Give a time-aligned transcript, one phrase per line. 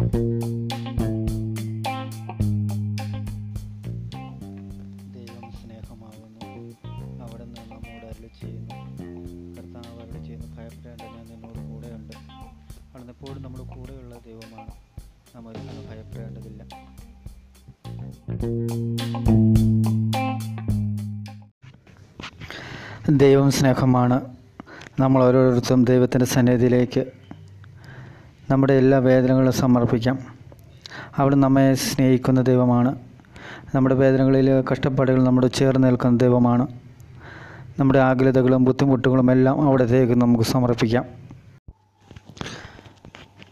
[0.00, 0.16] ദൈവം
[5.52, 6.72] സ്നേഹമാകുന്നു.
[7.22, 8.74] അവിടെ നിന്ന് നമ്മോട് അരുളി ചെയ്യുന്നു.
[9.56, 10.46] കർത്താവ് അരുളി ചെയ്യുന്നു.
[10.46, 12.16] ഭയപ്പെടേണ്ട ഞാൻ നിന്നോട് കൂടെയുണ്ട്.
[12.16, 14.72] അവിടെ എപ്പോഴും നമ്മുടെ കൂടെയുള്ള ദൈവമാണ്.
[15.36, 16.66] നാം ഒരിക്കലും ഭയപ്പെടേണ്ടതില്ല.
[23.08, 24.36] ദൈവം സ്നേഹമാണ്.
[25.00, 27.19] നമ്മൾ ഓരോരുത്തരും ദൈവത്തിന്റെ സന്നിധിയിലേക്ക്
[28.50, 30.18] നമ്മുടെ എല്ലാ വേദനകളും സമർപ്പിക്കാം.
[31.16, 32.98] അവിടെ നമ്മെ സ്നേഹിക്കുന്ന ദൈവമാണ്.
[33.74, 36.66] നമ്മുടെ വേദനകളിൽ കഷ്ടപ്പാടുകൾ നമ്മുടെ ചേർന്ന് നിൽക്കുന്ന ദൈവമാണ്.
[37.78, 41.04] നമ്മുടെ ആകുലതകളും ബുദ്ധിമുട്ടുകളും എല്ലാം അവിടത്തേക്ക് നമുക്ക് സമർപ്പിക്കാം.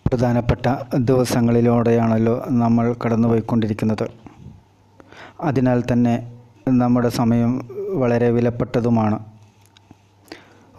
[0.06, 4.10] പ്രധാനപ്പെട്ട ദിവസങ്ങളിലൂടെയാണല്ലോ നമ്മൾ കടന്നുപോയിക്കൊണ്ടിരിക്കുന്നത്.
[5.40, 6.32] അതിനാൽ തന്നെ
[6.68, 9.18] നമ്മുടെ സമയം വളരെ വിലപ്പെട്ടതുമാണ്.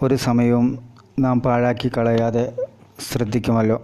[0.01, 0.79] ഒരു സമയവും
[1.19, 2.53] നാം പാഴാക്കി കളയാതെ
[3.11, 3.81] ശ്രദ്ധിക്കുമല്ലോ.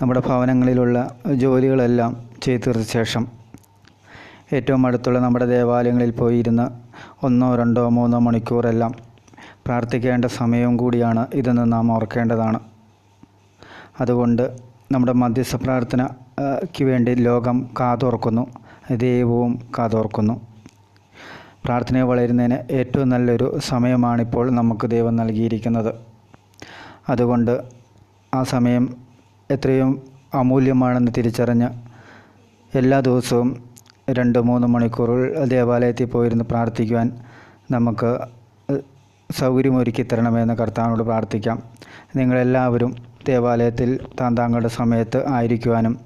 [0.00, 3.26] നമ്മുടെ ഭവനങ്ങളിലുള്ള ജോലികളെല്ലാം ചെയ്തു തീർത്ത ശേഷം
[4.52, 6.66] ഏറ്റവും അടുത്തുള്ള നമ്മുടെ ദേവാലയങ്ങളിൽ പോയി ഇരുന്ന്
[7.22, 8.94] ഒന്നോ രണ്ടോ മൂന്നോ മണിക്കൂറെല്ലാം
[9.66, 12.60] പ്രാർത്ഥിക്കേണ്ട സമയവും കൂടിയാണ് ഇതെന്ന് നാം ഓർക്കേണ്ടതാണ്.
[14.00, 14.56] അതുകൊണ്ട്
[14.92, 18.46] നമ്മുടെ മധ്യസ്ഥ പ്രാർത്ഥനയ്ക്ക് വേണ്ടി ലോകം കാതോർക്കുന്നു
[18.96, 20.40] ദൈവവും കാതോർക്കുന്നു.
[21.64, 25.94] പ്രാർത്ഥന വളരുന്നതിന് ഏറ്റവും നല്ലൊരു സമയമാണിപ്പോൾ നമുക്ക് ദൈവം നൽകിയിരിക്കുന്നത്.
[27.08, 27.64] അതുകൊണ്ട്
[28.34, 29.05] ആ സമയം
[29.50, 30.02] എത്രയും
[30.34, 31.68] അമൂല്യമാണെന്ന് തിരിച്ചറിഞ്ഞ്
[32.76, 33.64] എല്ലാ ദിവസവും
[34.10, 37.20] രണ്ട് മൂന്ന് മണിക്കൂറുകൾ ദേവാലയത്തിൽ പോയിരുന്ന് പ്രാർത്ഥിക്കുവാൻ
[37.70, 38.10] നമുക്ക്
[39.32, 41.62] സൗകര്യമൊരുക്കി തരണമെന്ന് കർത്താവിനോട് പ്രാർത്ഥിക്കാം.
[42.16, 46.00] നിങ്ങളെല്ലാവരും ദേവാലയത്തിൽ താൻ താങ്കളുടെ സമയത്ത് ആയിരിക്കുവാനും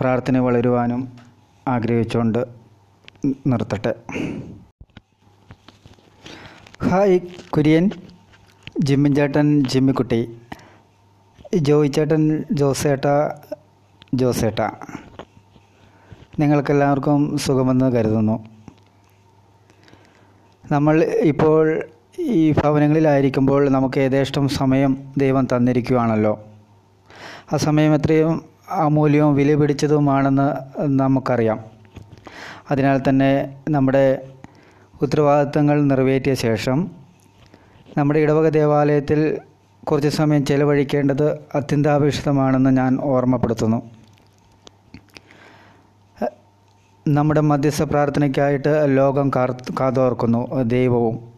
[0.00, 1.12] പ്രാർത്ഥന വളരുവാനും
[1.68, 2.46] ആഗ്രഹിച്ചുകൊണ്ട്
[3.46, 3.94] നിർത്തട്ടെ.
[6.88, 7.90] ഹായ് കുര്യൻ
[8.84, 10.20] ജിമ്മിൻ ചേട്ടൻ ജിമ്മിക്കുട്ടി.
[11.58, 13.04] ജോയി ചേട്ടൻ ജോസേട്ട
[14.14, 14.60] ജോസേട്ട.
[16.38, 18.44] നിങ്ങൾക്കെല്ലാവർക്കും സുഖമെന്ന് കരുതുന്നു.
[20.72, 21.82] നമ്മൾ ഇപ്പോൾ
[22.18, 26.44] ഈ ഭവനങ്ങളിലായിരിക്കുമ്പോൾ നമുക്ക് ഏതേഷ്ടം സമയം ദൈവം തന്നിരിക്കുകയാണല്ലോ
[27.52, 30.48] ആ സമയം എത്രയും അമൂല്യവും വില പിടിച്ചതുമാണെന്ന്
[30.86, 31.64] നമുക്കറിയാം.
[32.70, 34.28] അതിനാൽ തന്നെ നമ്മുടെ
[35.02, 36.90] ഉത്തരവാദിത്തങ്ങൾ നിറവേറ്റിയ ശേഷം
[37.98, 39.38] നമ്മുടെ ഇടവക ദേവാലയത്തിൽ
[39.86, 43.90] കുറച്ച് സമയം ചെലവഴിക്കേണ്ടത് അത്യന്താപേക്ഷിതമാണെന്ന് ഞാൻ ഓർമ്മപ്പെടുത്തുന്നു.
[47.08, 49.30] നമ്മുടെ മധ്യസ്ഥ പ്രാർത്ഥനയ്ക്കായിട്ട് ലോകം
[49.80, 51.32] കാതോർക്കുന്നു ദൈവവും.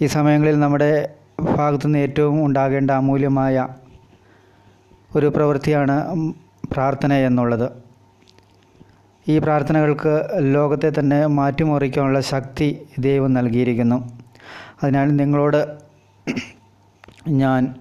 [0.00, 3.68] ഈ സമയങ്ങളിൽ നമ്മുടെ ഭാഗത്തുനിന്ന് ഏറ്റവും ഉണ്ടാകേണ്ട അമൂല്യമായ
[5.16, 5.96] ഒരു പ്രവൃത്തിയാണ്
[6.72, 7.70] പ്രാർത്ഥന എന്നുള്ളത്.
[9.28, 14.20] ഈ പ്രാർത്ഥനകൾക്ക് ലോകത്തെ തന്നെ മാറ്റിമറിക്കാനുള്ള ശക്തി ദൈവം നൽകിയിരിക്കുന്നു.
[14.82, 15.83] അതിനാൽ നിങ്ങളോട്
[17.28, 17.74] ഞാൻ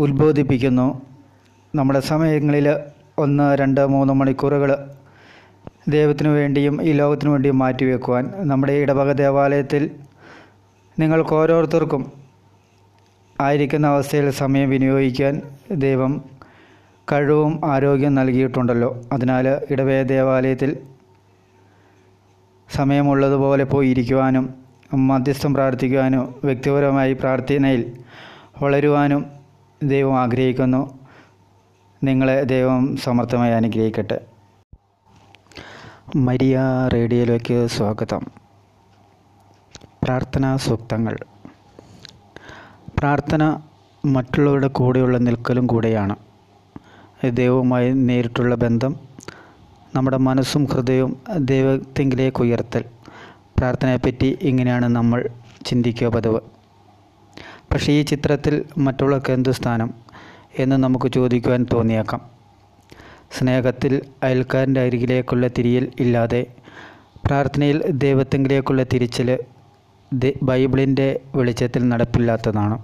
[0.00, 1.02] ഉത്ബോധിപ്പിക്കുന്നു
[1.74, 2.76] നമ്മുടെ സമയങ്ങളിൽ
[3.18, 4.88] ഒന്ന് രണ്ട് മൂന്ന് മണിക്കൂറുകൾ
[5.88, 9.90] ദൈവത്തിനു വേണ്ടിയും ഈ ലോകത്തിനു വേണ്ടിയും മാറ്റിവെക്കുവാൻ നമ്മുടെ ഇടവക ദേവാലയത്തിൽ
[10.98, 12.12] നിങ്ങൾക്ക് ഓരോരുത്തർക്കും
[13.40, 16.24] ആയിരിക്കുന്ന അവസ്ഥയിൽ സമയം വിനിയോഗിക്കാൻ ദൈവം
[17.12, 19.04] കഴിവും ആരോഗ്യം നൽകിയിട്ടുണ്ടല്ലോ.
[19.12, 20.78] അതിനാൽ ഇടവേ ദേവാലയത്തിൽ
[22.74, 27.96] സമയമുള്ളതുപോലെ പോയി ഇരിക്കുവാനും മധ്യസ്ഥം പ്രാർത്ഥിക്കുവാനും വ്യക്തിപരമായി പ്രാർത്ഥനയിൽ
[28.62, 29.26] വളരുവാനും
[29.82, 30.98] ദൈവം ആഗ്രഹിക്കുന്നു.
[32.04, 34.20] നിങ്ങളെ ദൈവം സമർത്ഥമായി അനുഗ്രഹിക്കട്ടെ.
[36.16, 36.60] മരിയ
[36.94, 38.26] റേഡിയോയിലേക്ക് സ്വാഗതം.
[40.02, 41.18] പ്രാർത്ഥനാ സൂക്തങ്ങൾ.
[42.98, 43.60] പ്രാർത്ഥന
[44.04, 46.16] മറ്റുള്ളവരുടെ കൂടെയുള്ള നിൽക്കലും കൂടെയാണ്.
[47.30, 48.96] ദൈവവുമായി നേരിട്ടുള്ള ബന്ധം
[49.94, 52.84] നമ്മുടെ മനസ്സും ഹൃദയവും ദൈവത്തെങ്കിലേക്ക് ഉയർത്തൽ.
[53.58, 55.28] പ്രാർത്ഥനയെപ്പറ്റി ഇങ്ങനെയാണ് നമ്മൾ
[55.66, 56.40] ചിന്തിക്കുക പതിവ്.
[57.72, 59.94] പക്ഷേ ഈ ചിത്രത്തിൽ മറ്റുള്ളവർക്ക് എന്തു സ്ഥാനം
[60.58, 62.20] എന്ന് നമുക്ക് ചോദിക്കുവാൻ തോന്നിയേക്കാം.
[63.38, 66.46] സ്നേഹത്തിൽ അയൽക്കാരന്റെ അരികിലേക്കുള്ള തിരിയൽ ഇല്ലാതെ
[67.26, 69.38] പ്രാർത്ഥനയിൽ ദൈവത്തെങ്കിലേക്കുള്ള തിരിച്ചൽ
[70.42, 72.82] ബൈബിളിന്റെ വെളിച്ചത്തിൽ നടപ്പില്ലാത്തതാണ്.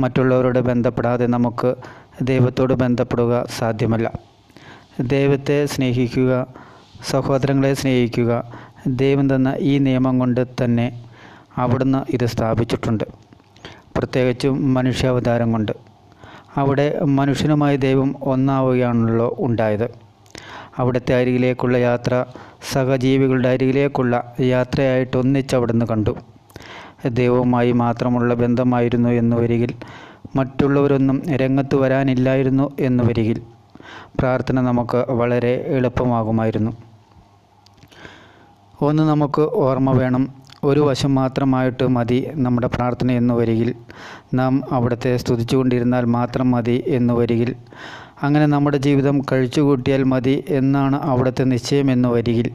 [0.00, 1.74] മറ്റുള്ളവരോട് ബന്ധപ്പെടാതെ നമുക്ക്
[2.22, 4.18] ദൈവത്തോട് ബന്ധപ്പെടുക സാധ്യമല്ല.
[5.00, 6.46] ദൈവത്തെ സ്നേഹിക്കുക
[7.06, 8.52] സഹോദരങ്ങളെ സ്നേഹിക്കുക
[8.96, 11.04] ദൈവം തന്ന ഈ നിയമം കൊണ്ട് തന്നെ
[11.56, 13.04] അവിടുന്ന് ഇത് സ്ഥാപിച്ചിട്ടുണ്ട്.
[13.96, 15.72] പ്രത്യേകിച്ചും മനുഷ്യാവതാരം കൊണ്ട്.
[16.56, 19.90] അവിടെ മനുഷ്യനുമായി ദൈവം ഒന്നാവുകയാണല്ലോ ഉണ്ടായത്.
[20.78, 22.24] അവിടുത്തെ അരികിലേക്കുള്ള യാത്ര
[22.72, 26.16] സഹജീവികളുടെ അരികിലേക്കുള്ള യാത്രയായിട്ട് ഒന്നിച്ച് അവിടുന്ന് കണ്ടു.
[27.08, 29.74] ദൈവവുമായി മാത്രമുള്ള ബന്ധമായിരുന്നു എന്ന് വരികിൽ
[30.36, 33.42] മറ്റുള്ളവരൊന്നും രംഗത്ത് വരാനില്ലായിരുന്നു എന്ന് വരികിൽ
[34.20, 36.87] പ്രാർത്ഥന നമുക്ക് വളരെ എളുപ്പമാകുമായിരുന്നു.
[38.80, 40.34] ഒന്ന് നമുക്ക് ഓർമ്മ വേണം.
[40.64, 43.74] ഒരു വശം മാത്രമായിട്ട് മതി നമ്മുടെ പ്രാർത്ഥന എന്ന് വരികിൽ.
[44.34, 47.56] നാം അവിടുത്തെ സ്തുതിച്ചുകൊണ്ടിരുന്നാൽ മാത്രം മതി എന്ന് വരികിൽ.
[48.22, 52.52] അങ്ങനെ നമ്മുടെ ജീവിതം കഴിച്ചുകൂട്ടിയാൽ മതി എന്നാണ് അവിടുത്തെ നിശ്ചയം എന്ന് വരികിൽ.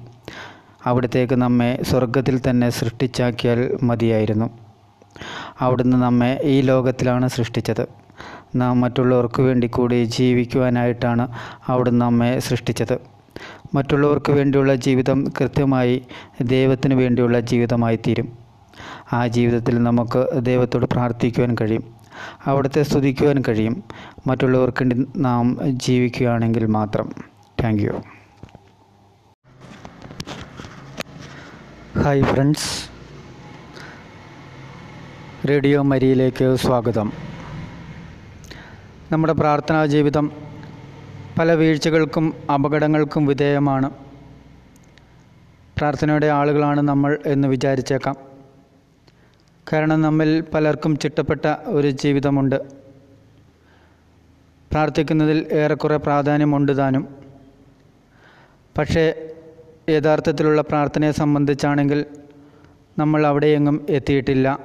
[0.85, 4.49] അവിടത്തേക്ക് നമ്മെ സ്വർഗത്തിൽ തന്നെ സൃഷ്ടിച്ചാക്കിയാൽ മതിയായിരുന്നു.
[5.61, 7.87] അവിടുന്ന് നമ്മെ ഈ ലോകത്തിലാണ് സൃഷ്ടിച്ചത്.
[8.55, 11.27] നാം മറ്റുള്ളവർക്ക് വേണ്ടി കൂടി ജീവിക്കുവാനായിട്ടാണ്
[11.67, 13.12] അവിടുന്ന് നമ്മെ സൃഷ്ടിച്ചത്.
[13.73, 16.05] മറ്റുള്ളവർക്ക് വേണ്ടിയുള്ള ജീവിതം കൃത്യമായി
[16.41, 18.37] ദൈവത്തിന് വേണ്ടിയുള്ള ജീവിതമായി തീരും.
[19.13, 21.83] ആ ജീവിതത്തിൽ നമുക്ക് ദൈവത്തോട് പ്രാർത്ഥിക്കുവാൻ കഴിയും.
[22.45, 23.83] അവിടുത്തെ സ്തുതിക്കുവാൻ കഴിയും.
[24.27, 27.13] മറ്റുള്ളവർക്ക് നാം ജീവിക്കുകയാണെങ്കിൽ മാത്രം.
[27.63, 28.01] Thank you
[31.99, 32.93] hi friends
[35.49, 37.13] radio മരിയിലേക്ക് സ്വാഗതം.
[39.11, 40.42] നമ്മുടെ പ്രാർത്ഥനാ ജീവിതം
[41.39, 43.89] പല വീഴ്ചകൾക്കും അപകടങ്ങൾക്കും വിധേയമാണ്.
[45.77, 48.15] പ്രാർത്ഥനയുടെ ആളുകളാണ് നമ്മൾ എന്ന് വിചാരിച്ചേക്കാം.
[49.73, 52.55] കാരണം നമ്മിൽ പലർക്കും ചിട്ടപ്പെട്ട ഒരു ജീവിതമുണ്ട്.
[54.71, 57.15] പ്രാർത്ഥിക്കുന്നതിൽ ഏറെക്കുറെ പ്രാധാന്യമുണ്ട് താനും.
[58.77, 59.31] പക്ഷേ
[59.89, 62.05] യഥാർത്ഥത്തിലുള്ള പ്രാർത്ഥനയെ സംബന്ധിച്ചാണെങ്കിൽ
[62.99, 64.59] നമ്മൾ അവിടെയെങ്ങും എത്തിയിട്ടില്ല.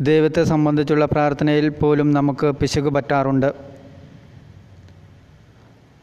[0.00, 3.71] ദൈവത്തെ സംബന്ധിച്ചുള്ള പ്രാർത്ഥനയിൽ പോലും നമുക്ക് പിശക് പറ്റാറുണ്ട്.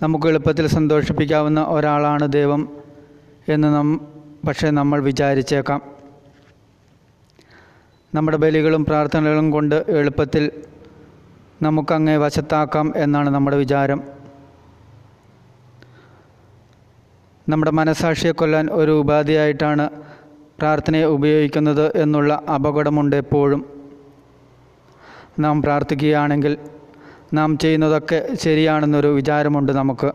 [0.01, 2.61] നമുക്ക് എളുപ്പത്തിൽ സന്തോഷിപ്പിക്കാവുന്ന ഒരാളാണ് ദൈവം
[3.47, 4.07] എന്ന് നാം
[4.47, 5.81] പക്ഷേ നമ്മൾ വിചാരിച്ചേക്കാം.
[8.15, 10.51] നമ്മുടെ ബലികളും പ്രാർത്ഥനകളും കൊണ്ട് എളുപ്പത്തിൽ
[11.61, 14.03] നമുക്കങ്ങേ വശത്താക്കാം എന്നാണ് നമ്മുടെ വിചാരം.
[17.49, 19.89] നമ്മുടെ മനസാക്ഷിയെ കൊല്ലാൻ ഒരു ഉപാധിയായിട്ടാണ്
[20.59, 23.65] പ്രാർത്ഥനയെ ഉപയോഗിക്കുന്നത് എന്നുള്ള അപകടമുണ്ട് എപ്പോഴും.
[25.39, 26.57] നാം പ്രാർത്ഥിക്കുകയാണെങ്കിൽ
[27.33, 30.11] നാം ചെയ്യുന്നതൊക്കെ ശരിയാണെന്നൊരു വിചാരമുണ്ട് നമുക്ക്.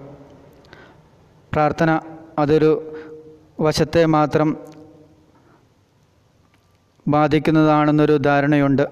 [1.52, 2.00] പ്രാർത്ഥന
[2.38, 2.96] അതൊരു
[3.61, 4.56] വശത്തെ മാത്രം
[7.08, 8.82] ബാധിക്കുന്നതാണെന്നൊരു ധാരണയുണ്ട്.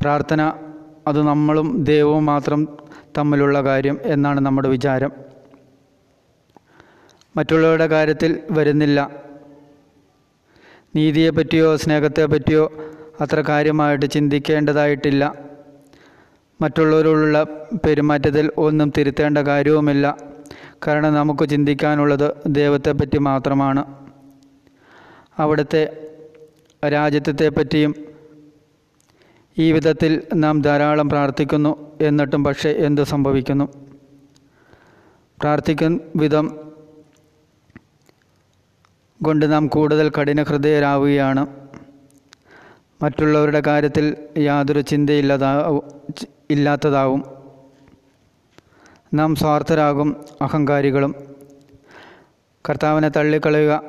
[0.00, 0.52] പ്രാർത്ഥന
[1.06, 2.68] അത് നമ്മളും ദൈവവും മാത്രം
[3.18, 5.12] തമ്മിലുള്ള കാര്യം എന്നാണ് നമ്മുടെ വിചാരം.
[7.36, 9.10] മറ്റുള്ളവരുടെ കാര്യത്തിൽ വരുന്നില്ല.
[10.96, 12.72] നീതിയെപ്പറ്റിയോ സ്നേഹത്തെ പറ്റിയോ
[13.20, 15.51] അത്ര കാര്യമായിട്ട് ചിന്തിക്കേണ്ടതായിട്ടില്ല.
[16.62, 17.42] മറ്റുള്ളവരോടുള്ള
[17.86, 20.16] പെരുമാറ്റത്തിൽ ഒന്നും തിരുത്തേണ്ട കാര്യവുമില്ല.
[20.86, 23.82] കാരണം നമുക്ക് ചിന്തിക്കാനുള്ളത് ദൈവത്തെപ്പറ്റി മാത്രമാണ്.
[25.38, 25.82] അവിടുത്തെ
[26.88, 27.94] രാജ്യത്തെപ്പറ്റിയും
[29.58, 33.64] ഈ വിധത്തിൽ നാം ധാരാളം പ്രാർത്ഥിക്കുന്നു എന്നിട്ടും പക്ഷേ എന്ത് സംഭവിക്കുന്നു?
[35.40, 36.46] പ്രാർത്ഥിക്കുന്ന വിധം
[39.24, 41.46] കൊണ്ട് നാം കൂടുതൽ കഠിന ഹൃദയരാവുകയാണ്
[43.02, 45.82] മറ്റുള്ളവരുടെ കാര്യത്തിൽ യാതൊരു ചിന്തയില്ലാതാവും
[46.50, 47.24] ഇല്ലാത്തതാവും.
[49.14, 51.14] നാം സ്വാർത്ഥരാകും അഹങ്കാരികളും.
[52.68, 53.82] കർത്താവിനെ തള്ളിക്കളയുക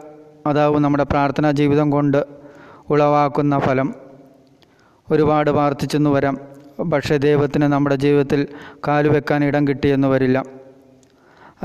[0.46, 2.26] അതാവും നമ്മുടെ പ്രാർത്ഥനാ ജീവിതം കൊണ്ട്
[2.90, 3.94] ഉളവാക്കുന്ന ഫലം.
[5.12, 6.38] ഒരുപാട് പ്രാർത്ഥിച്ചെന്ന് വരാം
[6.94, 8.48] പക്ഷേ ദൈവത്തിന് നമ്മുടെ ജീവിതത്തിൽ
[8.88, 10.44] കാലുവെക്കാൻ ഇടം കിട്ടിയെന്ന് വരില്ല.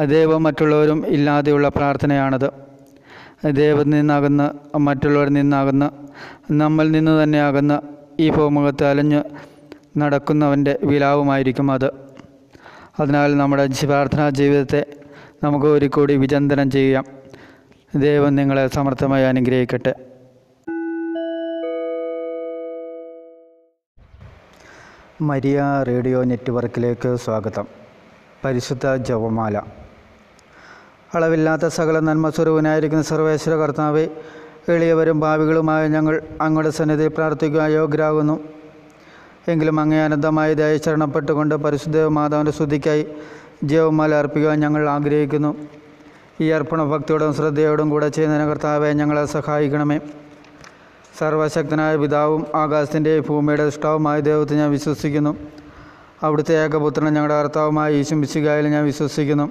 [0.05, 2.51] ദൈവം മറ്റുള്ളവരും ഇല്ലാതെയുള്ള പ്രാർത്ഥനയാണത്.
[3.51, 5.91] ദൈവത്തിൽ നിന്നാകുന്ന മറ്റുള്ളവരിൽ നിന്നാകുന്ന
[6.51, 7.81] നമ്മൾ നിന്ന് തന്നെ അകന്ന്
[8.23, 9.23] ഈ ഭൂമുഖത്ത് അലഞ്ഞ്
[9.97, 11.87] നടക്കുന്നവന്റെ വിലാവുമായിരിക്കും അത്.
[13.01, 14.87] അതിനാൽ നമ്മുടെ പ്രാർത്ഥനാ ജീവിതത്തെ
[15.43, 17.05] നമുക്ക് ഒരു കൂടി വിചിന്തനം ചെയ്യാം.
[17.97, 19.95] ദൈവം നിങ്ങളെ സമർത്ഥമായി അനുഗ്രഹിക്കട്ടെ.
[25.21, 27.67] മരിയ റേഡിയോ നെറ്റ്വർക്കിലേക്ക് സ്വാഗതം.
[28.45, 29.59] പരിശുദ്ധ ജപമാല.
[31.15, 34.09] അളവില്ലാത്ത സകല നന്മ സ്വരൂപനായിരിക്കുന്ന സർവേശ്വര കർത്താവെ
[34.69, 38.58] എളിയവരും ഭാവികളുമായ ഞങ്ങൾ അങ്ങയുടെ സന്നിധിയിൽ പ്രാർത്ഥിക്കുവാൻ യോഗ്യരാകുന്നു
[39.49, 43.07] എങ്കിലും അങ്ങേ അനന്തമായി ദയശരണപ്പെട്ടുകൊണ്ട് പരിശുദ്ധ മാതാവിന്റെ സ്തുതിക്കായി
[43.65, 45.57] ജീവമാല അർപ്പിക്കുവാൻ ഞങ്ങൾ ആഗ്രഹിക്കുന്നു.
[46.41, 50.01] ഈ അർപ്പണ ഭക്തിയോടും ശ്രദ്ധയോടും കൂടെ ചെയ്യുന്നതിന് കർത്താവെ ഞങ്ങളെ സഹായിക്കണമേ.
[51.19, 55.37] സർവശക്തനായ പിതാവും ആകാശത്തിന്റെ ഭൂമിയുടെ ഇഷ്ടാവുമായ ദൈവത്തെ ഞാൻ വിശ്വസിക്കുന്നു.
[56.23, 59.51] അവിടുത്തെ ഏകപുത്രൻ ഞങ്ങളുടെ കർത്താവുമായ ഈശും വിശികായിൽ ഞാൻ വിശ്വസിക്കുന്നു.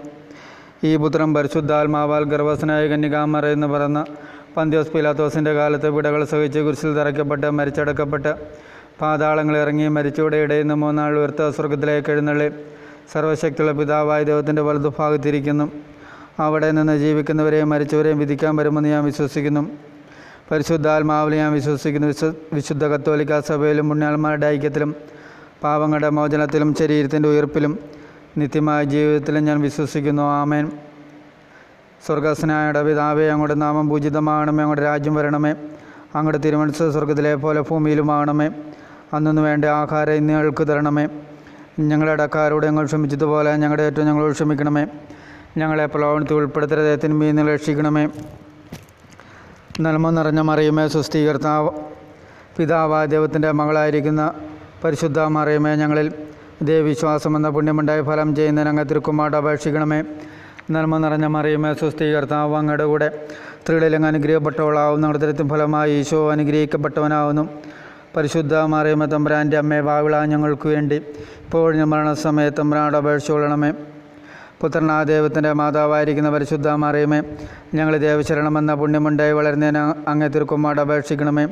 [0.83, 4.03] ഈ പുത്രൻ പരിശുദ്ധാത്മാവാൽ ഗർഭസ്ഥനായ കന്യകാമറ എന്ന് പറഞ്ഞ
[4.57, 8.33] പന്ത്യോസ് പിലാത്തോസിന്റെ കാലത്ത് വിടകൾ സഹിച്ച് കുരിശിൽ തറയ്ക്കപ്പെട്ട് മരിച്ചടക്കപ്പെട്ട്
[9.01, 12.51] പാതാളങ്ങൾ ഇറങ്ങി മരിച്ചൂടെ ഇടയുന്ന മൂന്നാൾ ഉയർത്ത സ്വർഗത്തിലേക്ക് എഴുന്നള്ളി.
[13.13, 15.71] സർവശക്തിയുള്ള പിതാവായ ദൈവത്തിന്റെ വലതുഭാഗത്തിരിക്കുന്നു.
[16.39, 19.69] അവിടെ നിന്ന് ജീവിക്കുന്നവരെയും മരിച്ചവരെയും വിധിക്കാൻ വരുമെന്ന് ഞാൻ വിശ്വസിക്കുന്നു.
[20.51, 22.07] പരിശുദ്ധാത്മാവിൽ ഞാൻ വിശ്വസിക്കുന്നു.
[22.07, 24.95] വിശ്വ വിശുദ്ധ കത്തോലിക്ക സഭയിലും പുണ്യാത്മാരുടെ ഐക്യത്തിലും
[25.63, 27.79] പാവങ്ങളുടെ മോചനത്തിലും ശരീരത്തിന്റെ ഉയർപ്പിലും
[28.37, 30.23] നിത്യമായ ജീവിതത്തിലും ഞാൻ വിശ്വസിക്കുന്നു.
[30.23, 30.71] ആമേൻ.
[32.05, 35.55] സ്വർഗസ്നായുടെ പിതാവേ അങ്ങോട്ട് നാമം പൂജിതമാകണമേ അങ്ങോട്ട് രാജ്യം വരണമേ
[36.15, 38.49] അങ്ങോട്ട് തിരുമനസ് സ്വർഗത്തിലെ പോലെ ഭൂമിയിലുമാകണമേ.
[39.13, 41.07] അന്നു വേണ്ട ആഹാരം ഇന്ന് ഞങ്ങൾക്ക് തരണമേ.
[41.79, 44.87] ഞങ്ങളുടെ ഇടക്കാരോട് ഞങ്ങൾ ക്ഷമിച്ചതുപോലെ ഞങ്ങളുടെ ഏറ്റവും ഞങ്ങളോട് ക്ഷമിക്കണമേ.
[45.57, 48.09] ഞങ്ങളെ പ്രലോഭനത്തിൽ ഉൾപ്പെടുത്തരുത് തിന്മയിൽ മീന്ന് രക്ഷിക്കണമേ.
[49.81, 51.69] നന്മ നിറഞ്ഞ മറിയുമേ സ്വസ്ഥീകർത്താവ്
[52.57, 54.33] പിതാവായ ദൈവത്തിന്റെ മകളായിരിക്കുന്ന
[54.83, 56.13] പരിശുദ്ധ മറിയുമേ ഞങ്ങളിൽ
[56.61, 60.03] ദൈവവിശ്വാസം എന്ന പുണ്യമുണ്ടായി ഫലം ചെയ്യുന്ന ഞങ്ങൾ തിരുക്കുമാട്ട് അപേക്ഷിക്കണമേ.
[60.71, 63.27] നന്മ നിറഞ്ഞ മറിയുമേ സ്വസ്ഥീകർത്താവ് അങ്ങയുടെ കൂടെ
[63.61, 67.49] സ്ത്രീകളിലും അനുഗ്രഹിക്കപ്പെട്ടവളാവുന്നു നടത്തരത്തിൻ ഫലമായി ഈശോ അനുഗ്രഹിക്കപ്പെട്ടവനാവുന്നു.
[68.15, 70.95] പരിശുദ്ധ മറിയമ്മ തമ്പ്രാന്റെ അമ്മേ വാവിള ഞങ്ങൾക്ക് വേണ്ടി
[71.45, 73.71] ഇപ്പോൾ മരണസമയത്ത് തമ്പ്രാനോട് അപേക്ഷിച്ചുകൊള്ളണമേ
[74.61, 77.19] പുത്രനാ ദൈവത്തിന്റെ മാതാവായിരിക്കുന്ന പരിശുദ്ധ മറിയമേ
[77.73, 81.45] ഞങ്ങൾ ദേവശരണമെന്ന പുണ്യമുണ്ടായി വളരുന്നതിന് അങ്ങേ തിരുക്കുമാട് അപേക്ഷിക്കണമേ.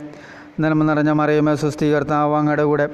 [0.59, 2.85] നന്മ നിറഞ്ഞ മറിയമേ സുസ്ഥീകർത്താവ് അങ്ങയുടെ കൂടെ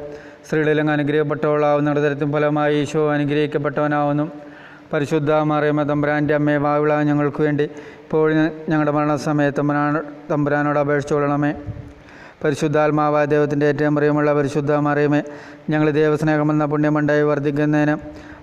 [0.46, 1.90] സ്ത്രീകളിലും അനുഗ്രഹിക്കപ്പെട്ടവളാവുന്ന.
[2.06, 4.26] തരത്തിൻ ഫലമായി ഈശോ അനുഗ്രഹിക്കപ്പെട്ടവനാവുന്നു.
[4.94, 7.64] പരിശുദ്ധ മറിയമ്മ തമ്പുരാന്റെ അമ്മയെ വാവിള ഞങ്ങൾക്ക് വേണ്ടി
[8.04, 8.28] ഇപ്പോൾ
[8.70, 9.62] ഞങ്ങളുടെ മരണസമയത്ത്
[10.32, 11.54] തമ്പുരാനോട് അപേക്ഷിച്ചു കൊള്ളണമേ
[12.44, 15.22] പരിശുദ്ധാത്മാവായ ദൈവത്തിന്റെ ഏറ്റവും പ്രിയമുള്ള പരിശുദ്ധ മറിയമേ
[15.70, 17.96] ഞങ്ങൾ ദൈവസ്നേഹമെന്ന പുണ്യമുണ്ടായി വർദ്ധിക്കുന്നതിന്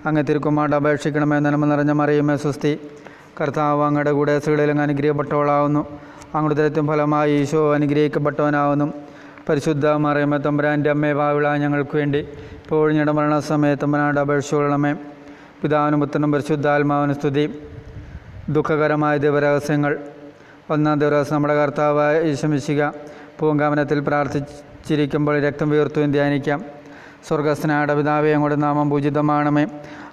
[0.07, 2.73] അങ്ങ് തിരുക്കുമാട്ട് അപേക്ഷിക്കണമേ നന്മ നിറഞ്ഞ മറിയമേ സുസ്തി
[3.41, 5.81] കർത്താവ് അങ്ങയുടെ കൂടെ സ്ത്രീകളിലും അനുഗ്രഹിക്കപ്പെട്ടവളാവുന്നു
[6.35, 8.87] അങ്ങോട്ട് തരത്തും ഫലമായി ഈശോ അനുഗ്രഹിക്കപ്പെട്ടവനാവുന്നു.
[9.49, 12.21] പരിശുദ്ധ മറിയമേ തമ്പുരാന്റെ അമ്മേ ഭാവിള ഞങ്ങൾക്ക് വേണ്ടി
[12.69, 14.91] പോഴിഞ്ഞിട ഞങ്ങളുടെ മരണസമയത്ത് തമ്പുരാനോട് അപേക്ഷിച്ചുകൊള്ളണമേ
[15.61, 17.45] പിതാവിനും പുത്രനും പരിശുദ്ധാത്മാവിനും സ്തുതി.
[18.49, 19.93] ദുഃഖകരമായ ദൈവരഹസ്യങ്ങൾ
[20.73, 22.81] ഒന്നാം ദിവസം നമ്മുടെ കർത്താവായ ഈശമിശിക
[23.39, 26.65] പൂങ്കാവനത്തിൽ പ്രാർത്ഥിച്ചിരിക്കുമ്പോൾ രക്തം വീർത്തു ധ്യാനിക്കാം?
[27.27, 29.67] സ്വർഗസ്നാട പിതാവേ അങ്ങോട്ട് നാമം പൂജിതമാണമേ.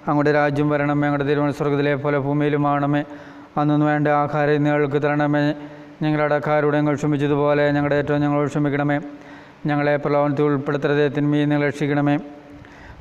[0.07, 1.07] അങ്ങോട്ട് രാജ്യം വരണമേ.
[1.07, 3.03] അങ്ങോട്ട് തിരുവനന്തപുരം സ്വർഗത്തിലെ പോലെ ഭൂമിയിലുമാണമേ.
[3.57, 5.53] അന്നു വേണ്ട ആഹാരം നിങ്ങൾക്ക് തരണമേ.
[6.01, 9.01] ഞങ്ങളുടെ അടക്കാരുടെ ഞങ്ങൾ ക്ഷമിച്ചതുപോലെ ഞങ്ങളുടെ ഏറ്റവും ഞങ്ങൾ ക്ഷമിക്കണമേ.
[9.65, 11.07] ഞങ്ങളെ പ്രലോഭനത്തിൽ ഉൾപ്പെടുത്തരുതേ.
[11.07, 12.19] തിന്മയിൽ നിങ്ങൾ രക്ഷിക്കണമേ.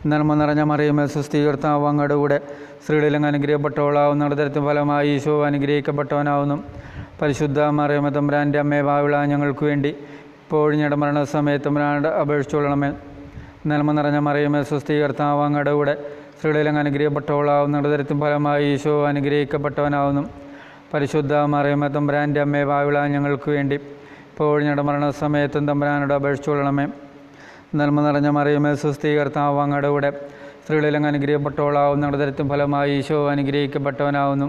[0.06, 2.40] നന്മ നിറഞ്ഞ മറിയുമേ സുസ്ഥീകർത്താവ് അങ്ങയുടെ കൂടെ
[2.84, 4.28] സ്ത്രീകളിലും അനുഗ്രഹിക്കപ്പെട്ടവളാവുന്ന
[4.64, 6.64] ഫലമായി ഈശോ അനുഗ്രഹിക്കപ്പെട്ടവനാവുന്നു.
[7.20, 9.90] പരിശുദ്ധ മറിയമ്മ തമ്പുരാന്റെ അമ്മേ ഭാവിള ഞങ്ങൾക്ക് വേണ്ടി
[10.42, 11.68] ഇപ്പോഴും ഞങ്ങളുടെ മരണസമയത്ത്
[12.22, 12.90] അപേക്ഷിച്ചുകൊള്ളണമേ
[13.70, 15.94] നന്മ നിറഞ്ഞ മറിയമേ സ്വസ്ഥീകർത്താവാങ്ങടെ കൂടെ
[16.36, 20.22] സ്ത്രീകളിലും അനുഗ്രഹപ്പെട്ടവളാവും നടത്തരത്തിന് ഫലമായി ഈശോ അനുഗ്രഹിക്കപ്പെട്ടവനാവുന്നു.
[20.92, 23.76] പരിശുദ്ധ മറിയമ്മ തമ്പുരാന്റെ അമ്മേ ഭാവിള ഞങ്ങൾക്ക് വേണ്ടി
[24.30, 26.86] ഇപ്പോഴും ഞങ്ങളുടെ മരണസമയത്തും തമ്പുരാനോട് അപേക്ഷിച്ചുകൊള്ളണമേ
[27.78, 30.10] നന്മ നിറഞ്ഞ മറിയമേ സ്വസ്ഥീകർത്താവാങ്ങടെ കൂടെ
[30.62, 34.48] സ്ത്രീകളിലും അനുഗ്രഹപ്പെട്ടവളാവും നടത്തരത്തും ഫലമായി ഈശോ അനുഗ്രഹിക്കപ്പെട്ടവനാവുന്നു.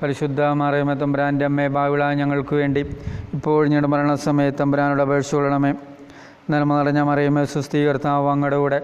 [0.00, 2.80] പരിശുദ്ധ മറിയമ തമ്പുരാന്റെ അമ്മേ ബാവിള ഞങ്ങൾക്ക് വേണ്ടി
[3.36, 5.70] ഇപ്പോൾ ഞങ്ങളുടെ മരണസമയത്ത് തമ്പുരാനോട് അപേക്ഷിച്ചുകൊള്ളണമേ
[6.50, 8.78] നന്മ നിറഞ്ഞ മറിയമേ സുസ്ഥീകർത്താവ് അങ്ങയുടെ കൂടെ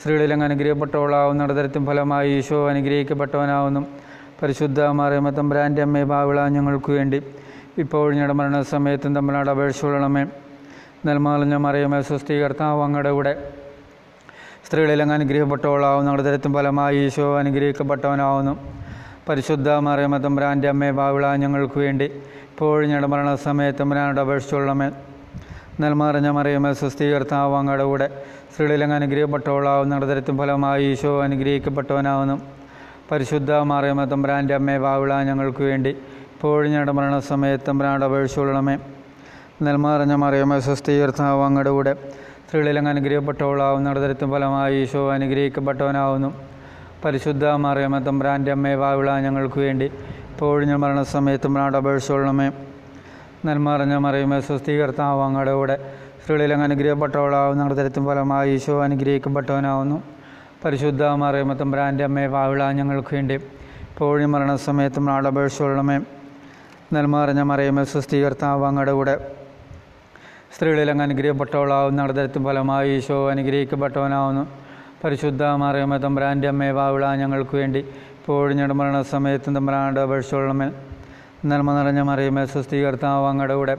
[0.00, 3.82] സ്ത്രീകളിലങ്ങ് അനുഗ്രഹപ്പെട്ടവളാവും നടതരത്തും ഫലമായി ഈശോ അനുഗ്രഹിക്കപ്പെട്ടവനാവുന്നു.
[4.40, 7.20] പരിശുദ്ധ മറിയമ തമ്പുരാന്റെ അമ്മേ ബാവിള ഞങ്ങൾക്ക് വേണ്ടി
[7.84, 10.24] ഇപ്പോൾ ഞങ്ങളുടെ മരണസമയത്തും തമ്പുരാനോട് അപേക്ഷിച്ചുകൊള്ളണമേ
[11.06, 13.32] നിറഞ്ഞ മറിയമേ സുസ്ഥീകർത്താവ് അങ്ങയുടെ കൂടെ
[14.66, 18.54] സ്ത്രീകളിലങ്ങ് അനുഗ്രഹപ്പെട്ടവളാവും നടതരത്തും തരത്തും ഫലമായി ഈശോ അനുഗ്രഹിക്കപ്പെട്ടവനാവുന്നു.
[19.28, 22.04] പരിശുദ്ധ മറിയമ തമ്പുരാന്റെ അമ്മേ ബാവിള ഞങ്ങൾക്ക് വേണ്ടി.
[22.52, 24.88] ഇപ്പോഴും ഞങ്ങളുടെ മരണസമയത്ത് തമ്പുരാനോട് അപേക്ഷിച്ചുള്ളമേ
[25.80, 28.06] നെൽമറിഞ്ഞ മറിയമ്മ സ്വസ്ഥീകർത്താവങ്ങളുടെ കൂടെ.
[28.52, 32.36] സ്ത്രീകളിലും അനുഗ്രഹപ്പെട്ടവളാവും ഞങ്ങളുടെ തരത്തും ഫലമായി ഈശോ അനുഗ്രഹിക്കപ്പെട്ടവനാവുന്നു.
[33.10, 35.90] പരിശുദ്ധ മറിയമ തമ്പുരാന്റെ അമ്മേ ബാവിള ഞങ്ങൾക്ക് വേണ്ടി.
[36.34, 38.78] ഇപ്പോഴും ഞങ്ങളുടെ മരണസമയത്ത് തമ്പുരാനോട് അപേക്ഷിച്ചുള്ളമേ
[39.62, 41.94] നെൽമറിഞ്ഞ മറിയമ്മ സ്വസ്ഥീകർത്താവങ്ങളുടെ കൂടെ.
[42.46, 46.57] സ്ത്രീകളിലും അനുഗ്രഹപ്പെട്ടവളാവും നടത്തരത്തും ഫലമായി ഈശോ അനുഗ്രഹിക്കപ്പെട്ടവനാവുന്നു.
[47.04, 49.84] പരിശുദ്ധ മറിയമ്മ തമ്പ്രാന്റെ അമ്മയെ വാവിള ഞങ്ങൾക്ക് വേണ്ടി.
[50.32, 52.52] ഇപ്പോഴും ഞാൻ മരണസമയത്തും നാട് അപേക്ഷിച്ചോളണമേ.
[53.44, 55.92] നെൽമറിഞ്ഞ മറിയമേ സുസ്ഥീകർത്താവ് അങ്ങയുടെ കൂടെ.
[56.22, 60.02] സ്ത്രീകളിലങ്ങ് അനുഗ്രഹപ്പെട്ടവളാവും ഞങ്ങളുടെ തരത്തും ഫലമായി ഈശോ അനുഗ്രഹിക്കപ്പെട്ടവനാവുന്നു.
[60.64, 63.34] പരിശുദ്ധ മറിയമ്മ തമ്പ്രാന്റെ അമ്മയെ വാവിള ഞങ്ങൾക്ക് വേണ്ടി.
[63.34, 65.98] ഇപ്പോഴും മരണസമയത്തും നാട് അപേക്ഷിച്ചോളണമേ.
[66.92, 69.32] നെൽമറിഞ്ഞ മറിയമേ സുസ്ഥീകർത്താവ് അങ്ങയുടെ കൂടെ.
[70.56, 74.67] സ്ത്രീകളിലങ്ങ് അനുഗ്രഹപ്പെട്ടവളാവും ഞങ്ങളുടെ നടത്തരത്തും ഫലമായി ഈശോ അനുഗ്രഹിക്കപ്പെട്ടവനാവുന്നു.
[75.04, 77.80] പരിശുദ്ധ മറിയമ്മ തമ്പ്രാന്റെ അമ്മേ വാവിള ഞങ്ങൾക്ക് വേണ്ടി
[78.28, 80.66] ഞങ്ങളുടെ മരണസമയത്തും തമ്പുരാനുടെ അപേക്ഷിച്ചോളമേ
[81.46, 83.74] നന്മ നിറഞ്ഞ മറിയമ്മ സ്വസ്ഥീകർത്താവ് അങ്ങയുടെ കൂടെ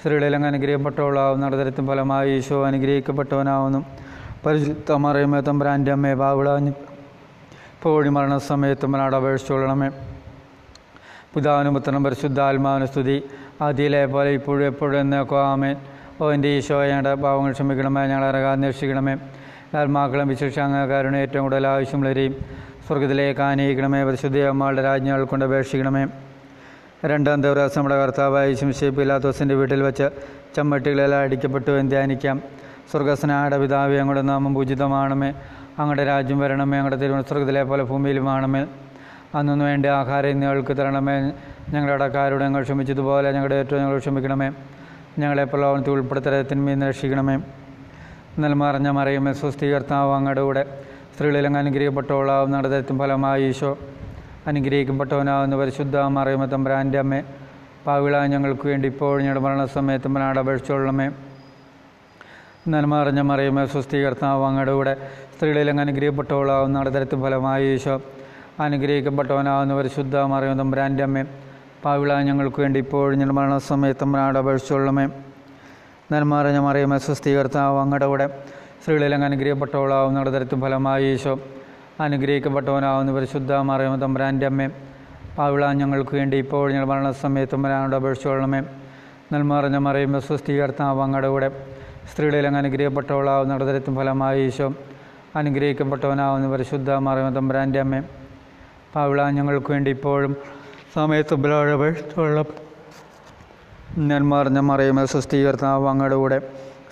[0.00, 3.80] സ്ത്രീകളിലും അനുഗ്രഹിക്കപ്പെട്ടവളാവും നടതരത്തും ഫലമായി ഈശോ അനുഗ്രഹിക്കപ്പെട്ടവനാവുന്നു.
[4.46, 6.48] പരിശുദ്ധ മറിയമ്മ തമ്പ്രാന്റെ അമ്മേ വാവിള
[7.82, 9.88] പോഴി മരണസമയത്തും തമ്പ്രാണ്ട് അപേക്ഷിച്ചോളമേ
[11.34, 13.16] പിതാവിനും പുത്രനും പരിശുദ്ധാത്മാവിന് സ്തുതി.
[13.62, 15.76] ആദ്യയിലെ പോലെ ഇപ്പോഴും എപ്പോഴും എന്നൊക്കെ ആമേൻ.
[16.20, 19.16] ഓ എന്റെ ഈശോ ഞങ്ങളുടെ പാവങ്ങൾ ക്ഷമിക്കണമേ ഞങ്ങളെ അന്വേഷിക്കണമേ.
[19.74, 22.34] ആത്മാക്കളും വിശേഷ അംഗക്കാരുടെ ഏറ്റവും കൂടുതൽ ആവശ്യമുള്ളവരെയും
[22.86, 24.04] സ്വർഗത്തിലേക്ക് ആനയിക്കണമേ.
[24.04, 26.06] പരിശുദ്ധ അമ്മകളുടെ രാജ്ഞകൾ കൊണ്ട് അപേക്ഷിക്കണമേ.
[27.04, 30.10] രണ്ടാം ദിവസം നമ്മുടെ കർത്താവായ ശംശേപ്പ് ഇല്ലാത്തോസിന്റെ വീട്ടിൽ വെച്ച്
[30.56, 32.42] ചമ്മട്ടികളെല്ലാം അടിക്കപ്പെട്ടു എന്ന് ധ്യാനിക്കാം.
[32.90, 35.34] സ്വർഗസ്നാട പിതാവ് അങ്ങയുടെ നാമം പൂജിതമാണമേ.
[35.78, 38.66] അങ്ങയുടെ രാജ്യം വരണമേ അങ്ങയുടെ തിരുവനന്തപുരത്തിലെ പോലെ ഭൂമിയിലുമാണമേ.
[39.34, 41.32] അന്നു വേണ്ടി ആഹാരം നിങ്ങൾക്ക് തരണമേ.
[41.68, 44.50] ഞങ്ങളുടെ അടക്കാരോട് ഞങ്ങൾ ക്ഷമിച്ചതുപോലെ ഞങ്ങളുടെ ഏറ്റവും ഞങ്ങൾ ക്ഷമിക്കണമേ.
[45.18, 47.42] ഞങ്ങളെ പ്രലോഭനത്തിൽ ഉൾപ്പെടുത്തരത്തിന്മീന്ന് രക്ഷിക്കണമേ
[48.36, 50.62] നെൽമറിഞ്ഞ മറിയമേ സ്വസ്ഥീകർത്താവ് അങ്ങയുടെ കൂടെ
[51.12, 53.70] സ്ത്രീകളിലും അനുഗ്രഹിക്കപ്പെട്ടവളാവും നടത്തും ഫലമായി ഈശോ
[54.46, 57.20] അനുഗ്രഹിക്കപ്പെട്ടവനാവുന്ന പരിശുദ്ധ മറിയമ്മ തമ്പുരാന്റെ അമ്മേ
[57.86, 61.06] പാവിള ഞങ്ങൾക്ക് വേണ്ടി ഇപ്പോൾ ഞങ്ങളുടെ മരണസമയത്തും നാട് അപേക്ഷിച്ചോളമേ
[62.68, 64.94] നന്മറിഞ്ഞ മറിയമേ സ്വസ്ഥീകർത്താവ് അങ്ങയുടെ കൂടെ
[65.34, 67.96] സ്ത്രീകളിലും അനുഗ്രഹിക്കപ്പെട്ടവളാവും നടത്തും ഫലമായി ഈശോ
[68.60, 71.22] അനുഗ്രഹിക്കപ്പെട്ടവനാവുന്ന പരിശുദ്ധ മറിയമ തമ്പുരാന്റെ അമ്മേ
[71.84, 75.06] പാവിള ഞങ്ങൾക്ക് വേണ്ടി ഇപ്പോൾ ഞങ്ങളുടെ മരണസമയത്തും അപേക്ഷിച്ചുള്ളമേ
[76.12, 78.26] നന്മാറഞ്ഞ മറിയമേ സ്വസ്ഥീകർത്താവ് അങ്ങയുടെ കൂടെ
[78.82, 81.38] സ്ത്രീകളിലങ്ങ് അനുഗ്രഹിക്കപ്പെട്ടവളാവും നടതരത്തും ഫലമായി ഈശോ
[82.00, 83.12] അനുഗ്രഹിക്കപ്പെട്ടവനാവുന്ന.
[83.12, 84.66] പരിശുദ്ധ മറിയമ തമ്പുരാന്റെ അമ്മേ
[85.38, 88.60] പാവിള ഞങ്ങൾക്ക് വേണ്ടി ഇപ്പോൾ ഞങ്ങൾ മരണസമയത്തും വരാനോട് അപേക്ഷിച്ചോളണമേ
[89.32, 91.48] നൽമറിഞ്ഞ മറിയുമ്പോൾ സ്വസ്ഥീകർത്താവ് അങ്ങയുടെ കൂടെ
[92.10, 94.68] സ്ത്രീകളിലങ്ങ് അനുഗ്രഹിക്കപ്പെട്ടവളാവും നടതരത്തും ഫലമായി ഈശോ
[95.36, 96.52] അനുഗ്രഹിക്കപ്പെട്ടവനാവുന്ന.
[96.52, 98.00] പരിശുദ്ധ മറിയമ തമ്പുരാന്റെ അമ്മേ
[98.94, 100.36] പാവിള ഞങ്ങൾക്ക് വേണ്ടി ഇപ്പോഴും
[100.94, 101.42] സമയത്തും
[103.98, 106.38] അപേക്ഷിച്ചോളം മറിഞ്ഞ മറിയുമ സ്വസ്ഥീകർത്താവ് അങ്ങയുടെ കൂടെ.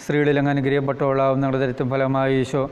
[0.02, 2.62] സ്ത്രീകളിലങ്ങ് അനുഗ്രഹിക്കപ്പെട്ടവളാവും നടതരത്തും ഫലമായി ഈശോ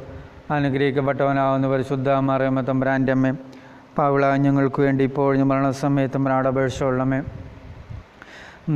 [0.51, 3.33] അനുഗ്രഹിക്കപ്പെട്ടവനാവുന്ന പരിശുദ്ധ മറിയുമ തമ്പുരാന്റെ അമ്മേ.
[3.99, 6.25] പാവിള ഞങ്ങൾക്ക് വേണ്ടി ഇപ്പോഴും മരണസമയത്തും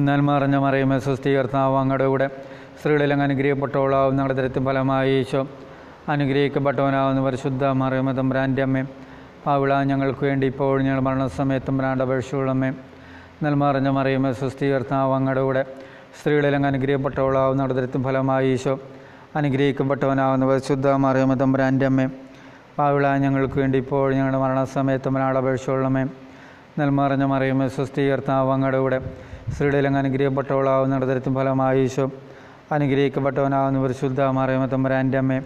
[0.08, 2.26] ഞാൻ മറിഞ്ഞ മറിയുമ സ്വസ്ഥീകർത്താവ് അങ്ങയുടെ കൂടെ.
[2.80, 5.42] സ്ത്രീകളിലങ്ങ് അനുഗ്രഹിക്കപ്പെട്ടവളാവും നടതരത്തും ഫലമായി ഈശോ
[6.14, 8.84] അനുഗ്രഹിക്കപ്പെട്ടവനാവുന്ന പരിശുദ്ധ മറിയുമ തമ്പുരാന്റെ അമ്മേ.
[9.46, 12.70] പാവിള ഞങ്ങൾക്ക് വേണ്ടി ഇപ്പോഴും ഞങ്ങൾ മരണസമയത്തും അപേക്ഷിച്ചുള്ളമേ
[13.44, 15.62] നൽമറിഞ്ഞ മറിയുമ സ്വസ്ഥീകർത്താവ് അങ്ങയുടെ കൂടെ
[16.18, 18.74] സ്ത്രീകളിലങ്ങ് അനുഗ്രഹപ്പെട്ടവളാവും നടത്തിരുത്തും ഫലമായി ഈശോ
[19.36, 22.06] അനുഗ്രഹിക്കപ്പെട്ടവനാവുന്ന പരിശുദ്ധ മറിയുമ തമ്പുരാന്റെ അമ്മേ
[22.76, 26.04] പാവിള ഞങ്ങൾക്ക് വേണ്ടി ഇപ്പോൾ ഞങ്ങളുടെ മരണസമയത്ത് അപേക്ഷിച്ചുള്ളമേ
[26.78, 28.98] നൽമറിഞ്ഞ മറിയുമ സ്വസ്ഥീകർത്താവ് അങ്ങയുടെ കൂടെ
[29.50, 32.06] സ്ത്രീകളിലങ്ങ് അനുഗ്രഹപ്പെട്ടവളാവും നടത്തിരുത്തും ഫലമായി ഈശോ
[32.74, 35.38] അനുഗ്രഹിക്കപ്പെട്ടവനാവുന്ന പരിശുദ്ധ മറിയുമ തമ്പുരാന്റെ അമ്മേ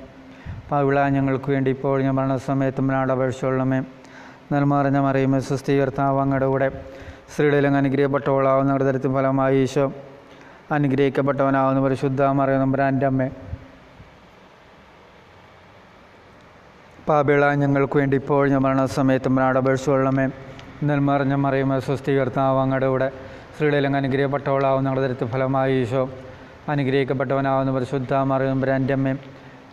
[0.71, 3.81] പാവിള ഞങ്ങൾക്ക് വേണ്ടി ഇപ്പോൾ ഞാൻ മരണസമയത്ത് അപേക്ഷിച്ചുള്ളമേ
[4.53, 6.69] നൽമറിഞ്ഞ മറിയുമ സ്വസ്ഥീകർത്താവ് അങ്ങയുടെ കൂടെ
[7.33, 9.85] സ്ത്രീകളിലങ്ങ് അനുഗ്രഹപ്പെട്ടവളാവുന്ന ഹൃദയത്തിൻ ഫലമായി ഈശോ
[10.77, 12.65] അനുഗ്രഹിക്കപ്പെട്ടവനാവുന്ന പരിശുദ്ധ മറിയുമ
[13.11, 13.21] അമ്മ.
[17.09, 20.27] പാപിള ഞങ്ങൾക്ക് വേണ്ടി ഇപ്പോൾ ഞാൻ മരണസമയത്തും അപേക്ഷിച്ചുള്ളമേ
[20.89, 23.09] നെൽമറിഞ്ഞ മറിയുമ സ്വസ്ഥീകർത്താവ് അങ്ങയുടെ കൂടെ
[23.55, 26.03] സ്ത്രീകളിലും അനുഗ്രഹപ്പെട്ടവളാവുന്ന ഹൃദയത്തിൻ ഫലമായി ഈശോ
[26.69, 28.65] അനുഗ്രഹിക്കപ്പെട്ടവനാവുന്ന പരിശുദ്ധ മറിയും
[28.99, 29.15] അമ്മ.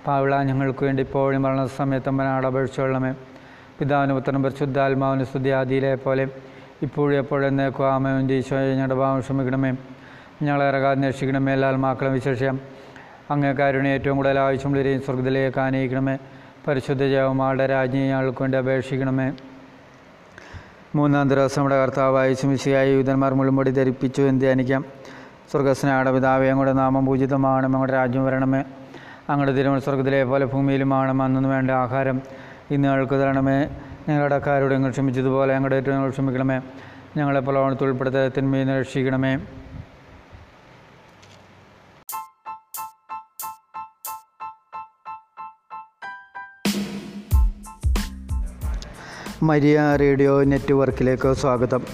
[0.08, 2.22] പാവിള ഞങ്ങൾക്ക് വേണ്ടി ഇപ്പോഴും മരണസമയത്തും
[2.52, 3.12] അപേക്ഷിച്ചുള്ളമേ
[3.80, 6.24] പിതാവിന് പുത്രനും പരിശുദ്ധാത്മാവിന് സ്തുതി ആദിയിലെ പോലെ
[6.81, 9.72] ഇപ്പോഴും എപ്പോഴും നേക്കു ആമയും ഈശോയെ ഞങ്ങളുടെ ഭാവം ക്ഷമിക്കണമേ.
[10.43, 11.53] ഞങ്ങളെ ഇറങ്ങാതെ അന്വേഷിക്കണമേ.
[11.53, 12.60] എല്ലാ ആത്മാക്കളും വിശേഷം
[13.31, 16.17] അങ്ങേ കാരുണ്യം ഏറ്റവും കൂടുതൽ ആവശ്യമുള്ളവരെയും സ്വർഗത്തിലേക്ക് ആനയിക്കണമേ.
[16.67, 19.34] പരിശുദ്ധ ജവമാളുടെ രാജ്ഞി ഞങ്ങൾക്ക് വേണ്ടി അപേക്ഷിക്കണമേ.
[20.96, 24.85] മൂന്നാം ദിവസം നമ്മുടെ കർത്താവായ ശുമിശിയായി യൂതന്മാർ മുഴുമുടി ധരിപ്പിച്ചു എന്ന് ധ്യാനിക്കാം.
[25.51, 27.66] സ്വർഗസ്നാട പിതാവേ അങ്ങയുടെ നാമം പൂജിതമാണ്.
[27.66, 28.63] അങ്ങയുടെ രാജ്യം വരണമേ.
[29.29, 32.22] അങ്ങയുടെ തിരുമൽ സ്വർഗത്തിലെ പോലെ ഭൂമിയിലുമാണ് അന്നു വേണ്ട ആഹാരം
[32.72, 33.70] ഇന്ന് ഞങ്ങൾക്ക് തരണമേ.
[34.09, 36.61] ഞങ്ങളുടെ കാരോട് ഞങ്ങൾ ക്ഷമിച്ചതുപോലെ ഞങ്ങളുടെ ഏറ്റവും ഞങ്ങൾ ക്ഷമിക്കണമേ.
[37.17, 39.37] ഞങ്ങളെ പ്രലോഭനത്തിൽ ഉൾപ്പെടുത്ത തിന്മയിൽ രക്ഷിക്കണമേ
[49.43, 51.85] മരിയ റേഡിയോ നെറ്റ്വർക്കിലേക്ക് സ്വാഗതം.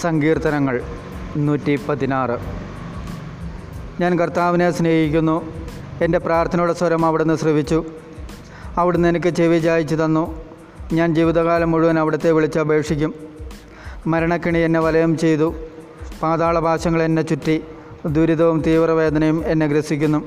[0.00, 0.82] സങ്കീർത്തനങ്ങൾ
[1.36, 2.38] നൂറ്റി പതിനാറ്
[4.00, 5.52] ഞാൻ കർത്താവിനെ സ്നേഹിക്കുന്നു.
[6.02, 7.84] എന്റെ പ്രാർത്ഥനയുടെ സ്വരം അവിടുന്ന് ശ്രവിച്ചു.
[8.76, 10.45] അവിടുന്ന് എനിക്ക് ചെവി ചായച്ചു തന്നു.
[10.92, 13.14] ഞാൻ ജീവിതകാലം മുഴുവൻ അവിടുത്തെ വിളിച്ചപേക്ഷിക്കും
[14.06, 15.54] മരണക്കിണി എന്നെ വലയം ചെയ്തു.
[16.22, 17.64] പാതാളപാശങ്ങൾ എന്നെ ചുറ്റി.
[18.06, 20.24] ദുരിതവും തീവ്രവേദനയും എന്നെ ഗ്രസിക്കുന്നു.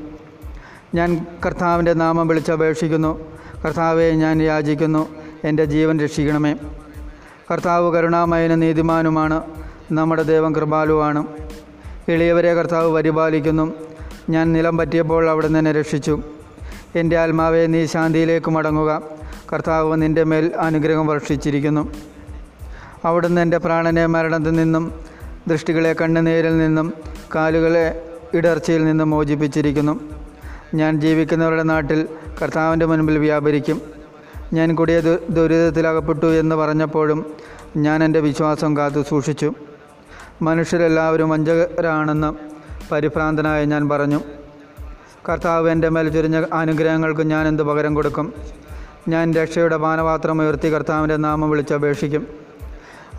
[0.96, 3.20] ഞാൻ കർത്താവിന്റെ നാമം വിളിച്ചപേക്ഷിക്കുന്നു
[3.66, 5.10] കർത്താവെ ഞാൻ യാചിക്കുന്നു.
[5.44, 6.56] എന്റെ ജീവൻ രക്ഷിക്കണമേ.
[7.52, 9.44] കർത്താവ് കരുണാമയനും നീതിമാനുമാണ്.
[9.92, 11.28] നമ്മുടെ ദൈവം കൃപാലുവാണ്.
[12.10, 13.74] എളിയവരെ കർത്താവ് പരിപാലിക്കുന്നു.
[14.30, 16.22] ഞാൻ നിലം പറ്റിയപ്പോൾ അവിടെ എന്നെ രക്ഷിച്ചു.
[16.96, 19.19] എന്റെ ആത്മാവെ നീ ശാന്തിയിലേക്ക് മടങ്ങുക.
[19.54, 21.94] കർത്താവ് നിന്റെ മേൽ അനുഗ്രഹം വർഷിച്ചിരിക്കുന്നു.
[23.06, 24.92] അവിടുന്ന് എന്റെ പ്രാണനെ മരണത്തിൽ നിന്നും
[25.48, 26.94] ദൃഷ്ടികളെ കണ്ണുനീരിൽ നിന്നും
[27.36, 30.00] കാലുകളെ ഇടർച്ചയിൽ നിന്നും മോചിപ്പിച്ചിരിക്കുന്നു.
[30.76, 32.08] ഞാൻ ജീവിക്കുന്നവരുടെ നാട്ടിൽ
[32.42, 33.82] കർത്താവിന്റെ മുൻപിൽ വ്യാപരിക്കും.
[34.54, 37.34] ഞാൻ കൂടിയ ദുരിതത്തിലകപ്പെട്ടു എന്ന് പറഞ്ഞപ്പോഴും
[37.78, 39.54] ഞാൻ എന്റെ വിശ്വാസം കാത്തു സൂക്ഷിച്ചു.
[40.42, 42.34] മനുഷ്യരെല്ലാവരും വഞ്ചകരാണെന്ന്
[42.92, 44.22] പരിഭ്രാന്തനായി ഞാൻ പറഞ്ഞു.
[45.30, 48.34] കർത്താവ് എന്റെ മേൽ ചുരിഞ്ഞ അനുഗ്രഹങ്ങൾക്ക് ഞാൻ എന്ത് പകരം കൊടുക്കും?
[49.10, 52.28] ഞാൻ രക്ഷയുടെ പാനപാത്രം ഉയർത്തി കർത്താവിന്റെ നാമം വിളിച്ചപേക്ഷിക്കും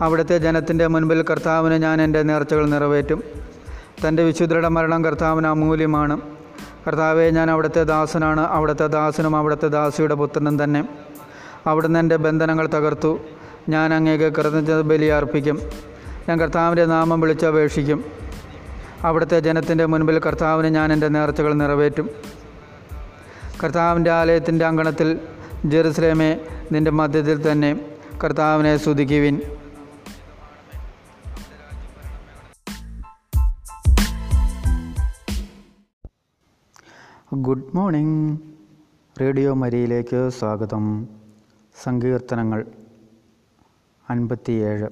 [0.01, 3.23] അവിടുത്തെ ജനത്തിന്റെ മുൻപിൽ കർത്താവിന് ഞാൻ എന്റെ നേർച്ചകൾ നിറവേറ്റും.
[4.07, 6.21] തന്റെ വിശുദ്ധരുടെ മരണം കർത്താവിന് അമൂല്യമാണ്.
[6.87, 8.41] കർത്താവെ ഞാൻ അവിടുത്തെ ദാസനാണ്.
[8.41, 10.89] അവിടുത്തെ ദാസനും അവിടുത്തെ ദാസിയുടെ പുത്രനും തന്നെ.
[11.67, 13.19] അവിടുന്ന് എന്റെ ബന്ധനങ്ങൾ തകർത്തു.
[13.69, 15.59] ഞാൻ അങ്ങേക്ക് കൃതജ്ഞത ബലി അർപ്പിക്കും
[16.29, 18.05] ഞാൻ കർത്താവിന്റെ നാമം വിളിച്ചപേക്ഷിക്കും
[19.03, 22.09] അവിടുത്തെ ജനത്തിന്റെ മുൻപിൽ കർത്താവിന് ഞാൻ എന്റെ നേർച്ചകൾ നിറവേറ്റും.
[23.63, 25.19] കർത്താവിന്റെ ആലയത്തിന്റെ അങ്കണത്തിൽ
[25.65, 26.39] ജെറുസലേമേ
[26.71, 29.41] നിന്റെ മധ്യത്തിൽ തന്നെ കർത്താവിനെ സ്തുതിക്കുവിൻ.
[37.33, 38.39] ഗുഡ് മോർണിംഗ്
[39.21, 41.07] റേഡിയോ മരിയിലേക്ക് സ്വാഗതം.
[41.83, 42.65] സങ്കീർത്തനങ്ങൾ
[44.09, 44.87] അൻപത്തിയേഴ്.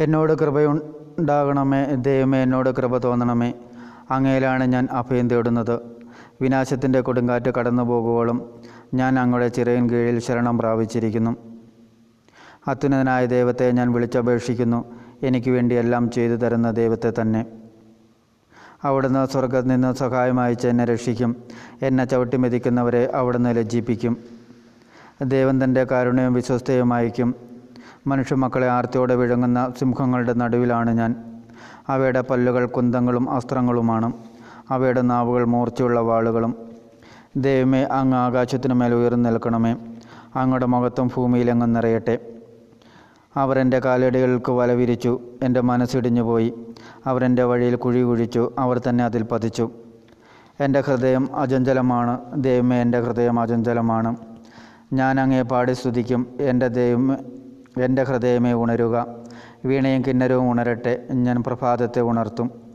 [0.00, 3.54] എന്നോട് കൃപയുണ്ടാകണമേ ദൈവമേ എന്നോട് കൃപ തോന്നണമേ.
[4.10, 5.97] അങ്ങയിലാണ് ഞാൻ അഭയം തേടുന്നത്.
[6.40, 8.50] വിനാശത്തിന്റെ കൊടുങ്കാറ്റ് കടന്നു പോകുവോളും
[8.94, 11.36] ഞാൻ അങ്ങയുടെ ചിറയിൻ കീഴിൽ ശരണം പ്രാപിച്ചിരിക്കുന്നു.
[12.68, 14.84] അത്യുന്നതനായ ദൈവത്തെ ഞാൻ വിളിച്ചപേക്ഷിക്കുന്നു.
[15.22, 17.46] എനിക്ക് വേണ്ടി എല്ലാം ചെയ്തു തരുന്ന ദൈവത്തെ തന്നെ.
[18.84, 21.36] അവിടുന്ന് സ്വർഗത്തിൽ നിന്ന് സഹായം എന്നെ രക്ഷിക്കും.
[21.82, 24.16] എന്നെ ചവിട്ടി മെതിക്കുന്നവരെ അവിടുന്ന് ലജ്ജിപ്പിക്കും.
[25.24, 27.34] ദൈവം തന്റെ കാരുണ്യവും വിശ്വസ്തയും അയക്കും.
[28.06, 31.14] മനുഷ്യമക്കളെ ആർത്തിയോടെ വിഴുങ്ങുന്ന സിംഹങ്ങളുടെ നടുവിലാണ് ഞാൻ.
[31.88, 34.12] അവയുടെ പല്ലുകൾ കുന്തങ്ങളും അസ്ത്രങ്ങളുമാണ്.
[34.70, 36.68] അവയുടെ നാവുകൾ മൂർച്ചയുള്ള വാളുകളും.
[37.36, 39.76] ദൈവമേ അങ്ങ് ആകാശത്തിനു മേൽ ഉയർന്നു നിൽക്കണമേ.
[40.36, 42.18] അങ്ങയുടെ മുഖത്തും ഭൂമിയിലെങ്ങും നിറയട്ടെ.
[43.36, 46.54] അവർ കാലടികൾക്ക് വല വിരിച്ചു എന്റെ മനസ്സിടിഞ്ഞു പോയി
[47.06, 49.70] അവർ എന്റെ വഴിയിൽ കുഴി കുഴിച്ചു അവർ തന്നെ അതിൽ പതിച്ചു.
[50.60, 54.16] എന്റെ ഹൃദയം അചഞ്ചലമാണ് ദൈവമേ എന്റെ ഹൃദയം അചഞ്ചലമാണ്.
[54.92, 57.12] ഞാൻ അങ്ങേ പാടി സ്തുതിക്കും എന്റെ ദൈവം
[57.82, 59.06] എന്റെ ഹൃദയമേ ഉണരുക.
[59.64, 62.67] വീണയും കിന്നരവും ഉണരട്ടെ ഞാൻ പ്രഭാതത്തെ ഉണർത്തും.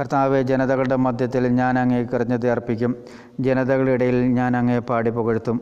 [0.00, 2.96] കർത്താവെ ജനതകളുടെ മധ്യത്തിൽ ഞാൻ അങ്ങേ കൃതജ്ഞത അർപ്പിക്കും.
[3.40, 5.60] ജനതകളുടെ ഇടയിൽ ഞാൻ അങ്ങേ പാടി പുകഴ്ത്തും.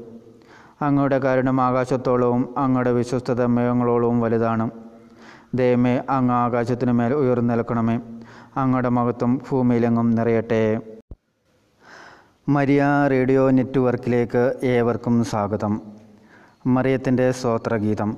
[0.82, 4.70] അങ്ങയുടെ കാരുണ്യം ആകാശത്തോളവും അങ്ങയുടെ വിശ്വസ്തത മേഘങ്ങളോളവും വലുതാണ്.
[5.54, 8.00] ദൈവമേ അങ്ങ് ആകാശത്തിനു മേൽ ഉയർന്നു നിൽക്കണമേ.
[8.56, 10.80] അങ്ങയുടെ മഹത്വം ഭൂമിയിലെങ്ങും നിറയട്ടെ.
[12.48, 15.82] മരിയ റേഡിയോ നെറ്റ്വർക്കിലേക്ക് ഏവർക്കും സ്വാഗതം.
[16.66, 18.16] മറിയത്തിന്റെ സ്തോത്രഗീതം.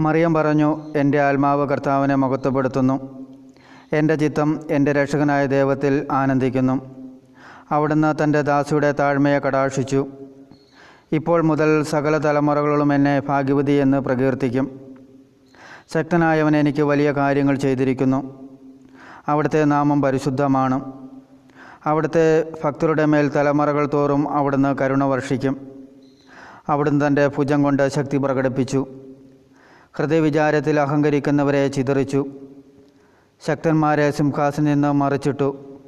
[0.00, 3.23] മറിയം പറഞ്ഞു എന്റെ ആത്മാവ് കർത്താവിനെ മഹത്വപ്പെടുത്തുന്നു.
[3.94, 6.94] എന്റെ ചിത്തം എന്റെ രക്ഷകനായ ദൈവത്തിൽ ആനന്ദിക്കുന്നു.
[7.70, 10.06] അവിടുന്ന് തന്റെ ദാസിയുടെ താഴ്മയെ കടാക്ഷിച്ചു.
[11.12, 14.80] ഇപ്പോൾ മുതൽ സകല തലമുറകളും എന്നെ ഭാഗ്യവതി എന്ന് പ്രകീർത്തിക്കും.
[15.94, 18.48] ശക്തനായവൻ എനിക്ക് വലിയ കാര്യങ്ങൾ ചെയ്തിരിക്കുന്നു.
[19.28, 20.92] അവിടുത്തെ നാമം പരിശുദ്ധമാണ്.
[21.84, 25.68] അവിടുത്തെ ഭക്തരുടെ മേൽ തലമുറകൾ തോറും അവിടുന്ന് കരുണ വർഷിക്കും.
[26.68, 28.86] അവിടുന്ന് തന്റെ ഭുജം കൊണ്ട് ശക്തി പ്രകടിപ്പിച്ചു.
[29.92, 32.26] ഹൃദയവിചാരത്തിൽ അഹങ്കരിക്കുന്നവരെ ചിതറിച്ചു.
[33.40, 35.80] ശക്തന്മാരെ സിംഹാസനിൽ നിന്ന് മറിച്ചിട്ടു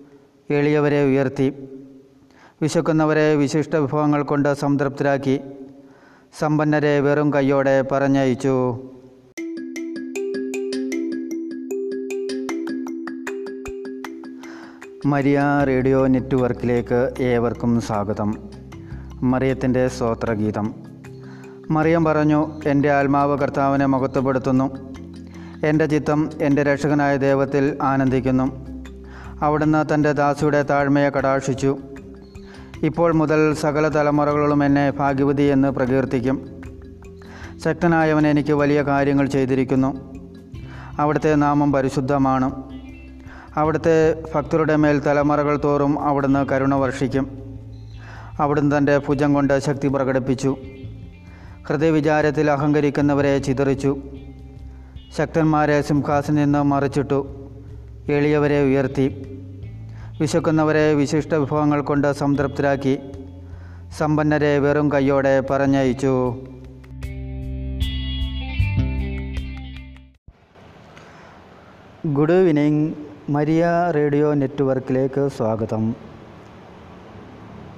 [0.51, 1.69] എളിയവരെ ഉയർത്തി
[2.63, 5.41] വിശക്കുന്നവരെ വിശിഷ്ട വിഭവങ്ങൾ കൊണ്ട് സംതൃപ്തരാക്കി
[6.39, 8.81] സമ്പന്നരെ വെറും കൈയോടെ പറഞ്ഞയച്ചു.
[15.07, 18.51] മരിയ റേഡിയോ നെറ്റ്വർക്കിലേക്ക് ഏവർക്കും സ്വാഗതം.
[19.23, 20.75] മറിയത്തിന്റെ സ്തോത്രഗീതം.
[21.71, 24.96] മറിയം പറഞ്ഞു എന്റെ ആത്മാവ് കർത്താവിനെ മഹത്വപ്പെടുത്തുന്നു.
[25.65, 28.67] എന്റെ ചിത്തം എന്റെ രക്ഷകനായ ദൈവത്തിൽ ആനന്ദിക്കുന്നു.
[29.43, 31.79] അവിടുന്ന് തന്റെ ദാസിയുടെ താഴ്മയെ കടാക്ഷിച്ചു.
[32.83, 36.63] ഇപ്പോൾ മുതൽ സകല തലമുറകളും എന്നെ ഭാഗ്യവതി എന്ന് പ്രകീർത്തിക്കും.
[37.65, 40.17] ശക്തനായവൻ എനിക്ക് വലിയ കാര്യങ്ങൾ ചെയ്തിരിക്കുന്നു.
[40.99, 42.63] അവിടുത്തെ നാമം പരിശുദ്ധമാണ്.
[43.57, 47.39] അവിടുത്തെ ഭക്തരുടെ മേൽ തലമുറകൾ തോറും അവിടുന്ന് കരുണ വർഷിക്കും.
[48.41, 50.57] അവിടുന്ന് തന്റെ ഭുജം കൊണ്ട് ശക്തി പ്രകടിപ്പിച്ചു.
[51.69, 53.99] ഹൃദയവിചാരത്തിൽ അഹങ്കരിക്കുന്നവരെ ചിതറിച്ചു.
[55.15, 57.19] ശക്തന്മാരെ സിംഹാസനിൽ നിന്ന് മറിച്ചിട്ടു
[58.09, 59.07] എളിയവരെ ഉയർത്തി.
[60.21, 62.99] വിശക്കുന്നവരെ വിശിഷ്ട വിഭവങ്ങൾ കൊണ്ട് സംതൃപ്തരാക്കി
[63.99, 66.37] സമ്പന്നരെ വെറും കയ്യോടെ പറഞ്ഞയച്ചു.
[72.07, 72.95] ഗുഡ് ഈവനിങ്
[73.29, 75.97] മരിയ റേഡിയോ നെറ്റ്വർക്കിലേക്ക് സ്വാഗതം.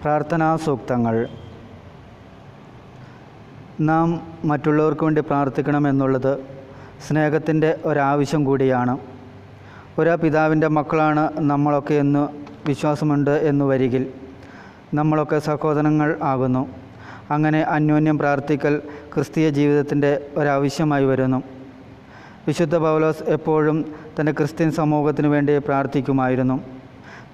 [0.02, 1.28] പ്രാർത്ഥനാ സൂക്തങ്ങൾ.
[3.80, 6.57] നാം മറ്റുള്ളവർക്ക് വേണ്ടി പ്രാർത്ഥിക്കണമെന്നുള്ളത്
[7.06, 8.98] സ്നേഹത്തിന്റെ ഒരാവശ്യം കൂടിയാണ്.
[9.98, 12.28] ഒരു പിതാവിന്റെ മക്കളാണ് നമ്മളൊക്കെ എന്ന്
[12.66, 14.06] വിശ്വാസമുണ്ട് എന്ന് വരികിൽ
[14.94, 16.68] നമ്മളൊക്കെ സഹോദരങ്ങൾ ആകുന്നു.
[17.30, 18.82] അങ്ങനെ അന്യോന്യം പ്രാർത്ഥിക്കൽ
[19.14, 21.42] ക്രിസ്തീയ ജീവിതത്തിന്റെ ഒരാവശ്യമായി വരുന്നു.
[22.46, 26.60] വിശുദ്ധ പൗലോസ് എപ്പോഴും തന്റെ ക്രിസ്ത്യൻ സമൂഹത്തിന് വേണ്ടി പ്രാർത്ഥിക്കുമായിരുന്നു.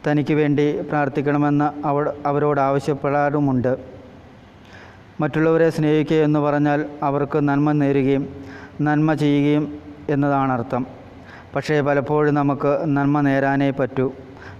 [0.06, 3.76] തനിക്ക് വേണ്ടി പ്രാർത്ഥിക്കണമെന്ന് അവ അവരോട് ആവശ്യപ്പെടാറുമുണ്ട്.
[5.20, 8.44] മറ്റുള്ളവരെ സ്നേഹിക്കുക എന്ന് പറഞ്ഞാൽ അവർക്ക് നന്മ നേരുകയും
[8.80, 10.86] നന്മ ചെയ്യുകയും എന്നതാണ് അർത്ഥം
[11.56, 14.12] പക്ഷേ പലപ്പോഴും നമുക്ക് നന്മ നേരാനേ പറ്റൂ.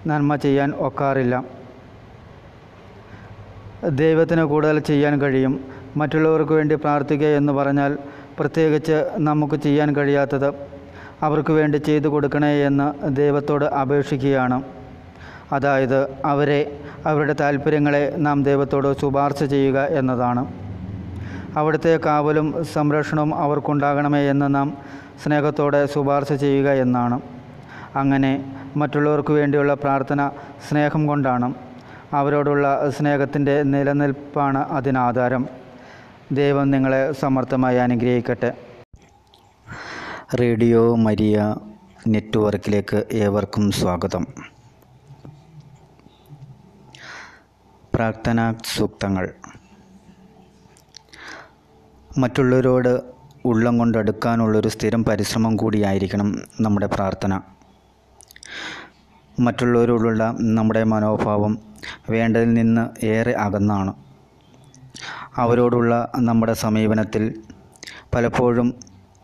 [0.07, 1.45] നന്മ ചെയ്യാൻ ഒക്കാറില്ല.
[3.89, 5.65] ദൈവത്തിന് കൂടുതൽ ചെയ്യാൻ കഴിയും.
[5.97, 7.99] മറ്റുള്ളവർക്ക് വേണ്ടി പ്രാർത്ഥിക്കുക എന്ന് പറഞ്ഞാൽ
[8.39, 10.55] പ്രത്യേകിച്ച് നമുക്ക് ചെയ്യാൻ കഴിയാത്തത്
[11.23, 14.63] അവർക്ക് വേണ്ടി ചെയ്തു കൊടുക്കണേ എന്ന് ദൈവത്തോട് അപേക്ഷിക്കുകയാണ്.
[15.53, 20.64] അതായത് അവരെ അവരുടെ താല്പര്യങ്ങളെ നാം ദൈവത്തോട് ശുപാർശ ചെയ്യുക എന്നതാണ്.
[21.57, 24.79] അവിടുത്തെ കാവലും സംരക്ഷണവും അവർക്കുണ്ടാകണമേ എന്ന് നാം
[25.23, 27.21] സ്നേഹത്തോടെ ശുപാർശ ചെയ്യുക എന്നാണ്.
[27.95, 30.31] അങ്ങനെ മറ്റുള്ളവർക്ക് വേണ്ടിയുള്ള പ്രാർത്ഥന
[30.69, 31.55] സ്നേഹം കൊണ്ടാണ്.
[32.13, 35.49] അവരോടുള്ള സ്നേഹത്തിന്റെ നിലനിൽപ്പാണ് അതിനാധാരം
[36.33, 38.53] ദൈവം നിങ്ങളെ സമർത്ഥമായി അനുഗ്രഹിക്കട്ടെ.
[40.41, 41.57] റേഡിയോ മരിയ
[42.09, 44.27] നെറ്റ്വർക്കിലേക്ക് ഏവർക്കും സ്വാഗതം.
[47.95, 49.29] പ്രാർത്ഥനാ സൂക്തങ്ങൾ.
[52.19, 53.01] മറ്റുള്ളവരോട്
[53.45, 57.41] ഉള്ളം കൊണ്ടടുക്കാനുള്ളൊരു സ്ഥിരം പരിശ്രമം കൂടിയായിരിക്കണം നമ്മുടെ പ്രാർത്ഥന.
[59.41, 61.59] മറ്റുള്ളവരോടുള്ള നമ്മുടെ മനോഭാവം
[62.11, 63.95] വേണ്ടതിൽ നിന്ന് ഏറെ അകന്നാണ്.
[65.37, 67.43] അവരോടുള്ള നമ്മുടെ സമീപനത്തിൽ
[68.15, 68.75] പലപ്പോഴും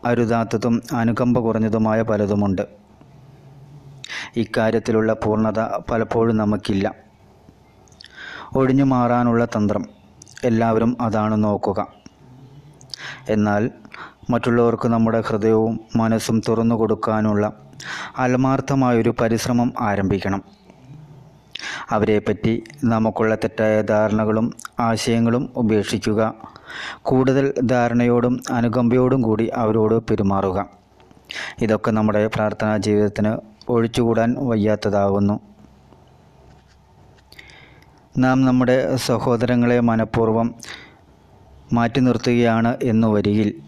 [0.05, 2.61] അരുതാത്തതും അനുകമ്പ കുറഞ്ഞതുമായ പലതുമുണ്ട്.
[4.35, 5.59] ഇക്കാര്യത്തിലുള്ള പൂർണത
[5.91, 6.95] പലപ്പോഴും നമുക്കില്ല.
[8.55, 9.85] ഒഴിഞ്ഞു മാറാനുള്ള തന്ത്രം.
[10.43, 12.00] എല്ലാവരും അതാണ് നോക്കുക.
[13.29, 13.71] എന്നാൽ
[14.29, 17.53] മറ്റുള്ളവർക്ക് നമ്മുടെ ഹൃദയവും മനസ്സും തുറന്നു കൊടുക്കാനുള്ള
[18.19, 20.43] ആത്മാർത്ഥമായൊരു പരിശ്രമം ആരംഭിക്കണം.
[21.89, 26.33] അവരെപ്പറ്റി നമുക്കുള്ള തെറ്റായ ധാരണകളും ആശയങ്ങളും ഉപേക്ഷിക്കുക
[27.01, 30.65] കൂടുതൽ ധാരണയോടും അനുകമ്പയോടും കൂടി അവരോട് പെരുമാറുക.
[31.61, 33.37] ഇതൊക്കെ നമ്മുടെ പ്രാർത്ഥനാ ജീവിതത്തിന്
[33.69, 35.39] ഒഴിച്ചുകൂടാൻ വയ്യാത്തതാകുന്നു.
[38.17, 40.55] നാം നമ്മുടെ സഹോദരങ്ങളെ മനഃപൂർവം
[41.73, 43.61] മാറ്റി നിർത്തുകയാണ് എന്നു വരിയിൽ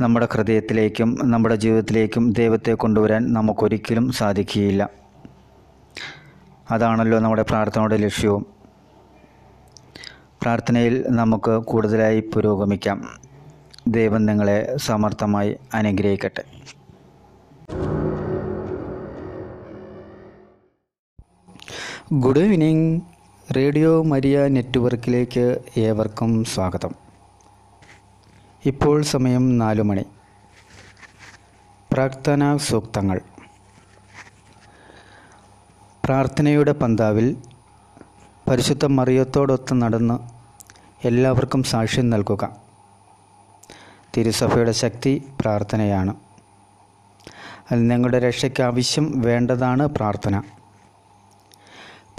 [0.00, 4.90] നമ്മുടെ ഹൃദയത്തിലേക്കും നമ്മുടെ ജീവിതത്തിലേക്കും ദൈവത്തെ കൊണ്ടുവരാൻ നമുക്കൊരിക്കലും സാധിക്കുകയില്ല.
[6.70, 8.46] അതാണല്ലോ നമ്മുടെ പ്രാർത്ഥനയുടെ ലക്ഷ്യവും.
[10.42, 13.04] പ്രാർത്ഥനയിൽ നമുക്ക് കൂടുതലായി പുരോഗമിക്കാം.
[13.88, 16.44] ദൈവം നിങ്ങളെ സമർത്ഥമായി അനുഗ്രഹിക്കട്ടെ.
[22.12, 23.00] Good evening.
[23.52, 26.94] റേഡിയോ മരിയ നെറ്റ്വർക്കിലേക്ക് ഏവർക്കും സ്വാഗതം.
[28.66, 30.04] ഇപ്പോൾ സമയം നാലു മണി.
[31.92, 33.20] പ്രാർത്ഥനാ സൂക്തങ്ങൾ.
[36.04, 37.36] പ്രാർത്ഥനയുടെ പന്താവിൽ
[38.50, 40.18] പരിശുദ്ധ മറിയത്തോടൊത്ത് നടന്ന്
[41.06, 42.56] എല്ലാവർക്കും സാക്ഷ്യം നൽകുക.
[44.16, 46.16] തിരുസഭയുടെ ശക്തി പ്രാർത്ഥനയാണ്.
[47.72, 50.42] അത് നിങ്ങളുടെ രക്ഷയ്ക്ക് ആവശ്യം വേണ്ടതാണ് പ്രാർത്ഥന.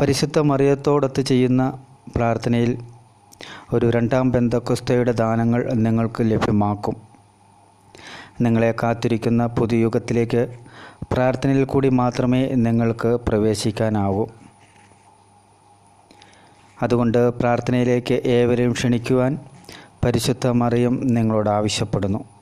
[0.02, 2.80] പരിശുദ്ധ മറിയത്തോടൊത്ത് ചെയ്യുന്ന പ്രാർത്ഥനയിൽ
[3.74, 6.96] ഒരു രണ്ടാം ബന്ധക്കുസ്തയുടെ ദാനങ്ങൾ നിങ്ങൾക്ക് ലഭ്യമാക്കും.
[8.42, 10.56] നിങ്ങളെ കാത്തിരിക്കുന്ന പുതുയുഗത്തിലേക്ക്
[11.14, 14.26] പ്രാർത്ഥനയിൽ കൂടി മാത്രമേ നിങ്ങൾക്ക് പ്രവേശിക്കാനാവൂ.
[16.84, 19.40] അതുകൊണ്ട് പ്രാർത്ഥനയിലേക്ക് ഏവരെയും ക്ഷണിക്കുവാൻ
[20.06, 22.35] പരിശുദ്ധ മറിയം നിങ്ങളോട് ആവശ്യപ്പെടുന്നു.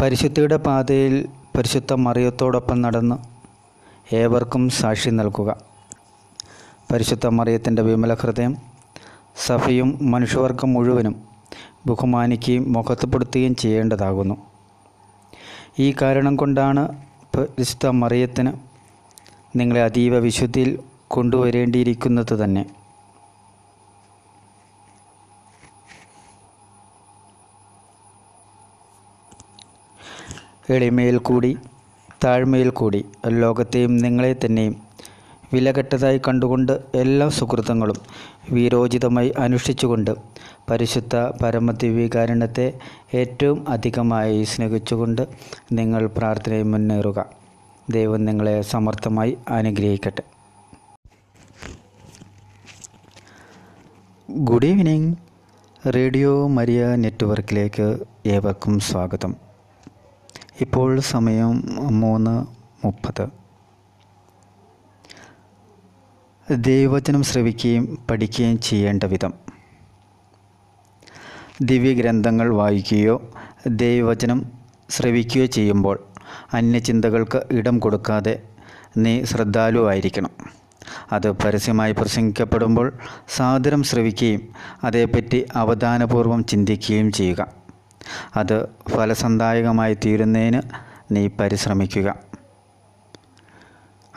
[0.00, 3.16] പരിശുദ്ധിയുടെ പാതയിൽ പരിശുദ്ധ മറിയത്തോടൊപ്പം നടന്ന്
[4.14, 5.50] ഏവർക്കും സാക്ഷി നൽകുക.
[6.92, 8.56] പരിശുദ്ധ മറിയത്തിന്റെ വിമല ഹൃദയം
[9.46, 11.14] സഭയും മനുഷ്യവർഗം മുഴുവനും
[11.86, 14.36] ബഹുമാനിക്കുകയും മുഖത്തുപെടുത്തുകയും ചെയ്യേണ്ടതാകുന്നു.
[15.78, 16.88] ഈ കാരണം കൊണ്ടാണ്
[17.36, 18.52] പരിശുദ്ധ മറിയത്തിന്
[19.58, 22.64] നിങ്ങളെ അതീവ വിശുദ്ധിയിൽ കൊണ്ടുവരേണ്ടിയിരിക്കുന്നത് തന്നെ.
[30.74, 31.58] എളിമയിൽ കൂടി
[32.24, 34.76] താഴ്മയിൽ കൂടി ലോകത്തെയും നിങ്ങളെ തന്നെയും
[35.52, 37.96] വിലകെട്ടതായി കണ്ടുകൊണ്ട് എല്ലാ സുഹൃത്തുക്കളും
[38.50, 40.10] വീരോചിതമായി അനുഷ്ഠിച്ചുകൊണ്ട്
[40.70, 42.78] പരിശുദ്ധ പരമദിവ്യകാരുണ്യത്തെ
[43.14, 45.28] ഏറ്റവും അധികമായി സ്നേഹിച്ചുകൊണ്ട്
[45.72, 47.26] നിങ്ങൾ പ്രാർത്ഥനയിൽ മുന്നേറുക.
[47.90, 50.22] ദൈവം നിങ്ങളെ സമർത്ഥമായി അനുഗ്രഹിക്കട്ടെ.
[54.30, 55.14] ഗുഡ് ഈവനിങ്
[55.96, 59.49] റേഡിയോ മരിയ നെറ്റ്വർക്കിലേക്ക് ഏവർക്കും സ്വാഗതം.
[60.60, 61.62] ഇപ്പോൾ സമയം
[62.00, 62.46] മൂന്ന്
[62.86, 63.28] മുപ്പത്.
[66.54, 69.32] ദൈവവചനം ശ്രവിക്കുകയും പഠിക്കുകയും ചെയ്യേണ്ട വിധം.
[71.62, 73.30] ദിവ്യഗ്രന്ഥങ്ങൾ വായിക്കുകയോ
[73.66, 74.52] ദൈവവചനം
[74.90, 76.08] ശ്രവിക്കുകയോ ചെയ്യുമ്പോൾ
[76.54, 78.42] അന്യചിന്തകൾക്ക് ഇടം കൊടുക്കാതെ
[78.96, 80.30] നീ ശ്രദ്ധാലുവായിരിക്കണം
[81.12, 82.92] അത് പരസ്യമായി പ്രസംഗിക്കപ്പെടുമ്പോൾ
[83.28, 84.48] സാദരം ശ്രവിക്കുകയും
[84.84, 87.59] അതേപ്പറ്റി അവധാനപൂർവം ചിന്തിക്കുകയും ചെയ്യുക.
[88.36, 90.62] അത് ഫലസന്ദായകമായി തീരുന്നതിന്
[91.10, 92.14] നീ പരിശ്രമിക്കുക.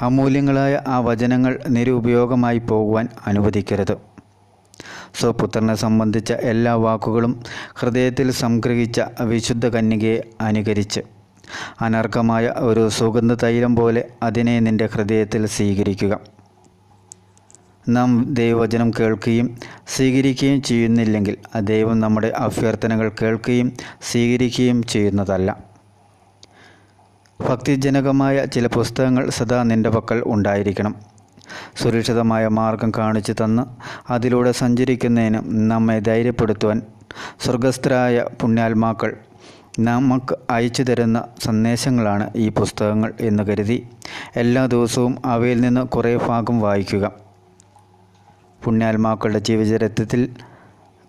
[0.01, 3.97] അമൂല്യങ്ങളായ ആ വചനങ്ങൾ നിരുപയോഗമായി പോകുവാൻ അനുവദിക്കരുത്.
[5.19, 11.01] സ്വപുത്രനെ സംബന്ധിച്ച എല്ലാ വാക്കുകളും ഹൃദയത്തിൽ സംഗ്രഹിച്ച വിശുദ്ധ കന്യകയെ അനുകരിച്ച്
[11.81, 16.19] അനർഘമായ ഒരു സുഗന്ധ തൈലം പോലെ അതിനെ നിന്റെ ഹൃദയത്തിൽ സ്വീകരിക്കുക.
[17.89, 23.73] നാം ദൈവവചനം കേൾക്കുകയും സ്വീകരിക്കുകയും ചെയ്യുന്നില്ലെങ്കിൽ ദൈവം നമ്മുടെ അഭ്യർത്ഥനകൾ കേൾക്കുകയും
[24.11, 25.63] സ്വീകരിക്കുകയും ചെയ്യുന്നതല്ല.
[27.49, 30.95] ഭക്തിജനകമായ ചില പുസ്തകങ്ങൾ സദാ നിന്റെ പക്കൽ ഉണ്ടായിരിക്കണം.
[31.81, 33.63] സുരക്ഷിതമായ മാർഗം കാണിച്ചു തന്ന്
[34.11, 36.81] അതിലൂടെ സഞ്ചരിക്കുന്നതിന് നമ്മെ ധൈര്യപ്പെടുത്തുവാൻ
[37.39, 39.17] സ്വർഗസ്ഥരായ പുണ്യാത്മാക്കൾ
[39.79, 43.87] നമുക്ക് അയച്ചു തരുന്ന സന്ദേശങ്ങളാണ് ഈ പുസ്തകങ്ങൾ എന്ന് കരുതി
[44.35, 47.22] എല്ലാ ദിവസവും അവയിൽ നിന്ന് കുറേ ഭാഗം വായിക്കുക.
[48.63, 50.29] പുണ്യാത്മാക്കളുടെ ജീവചരിത്രത്തിൽ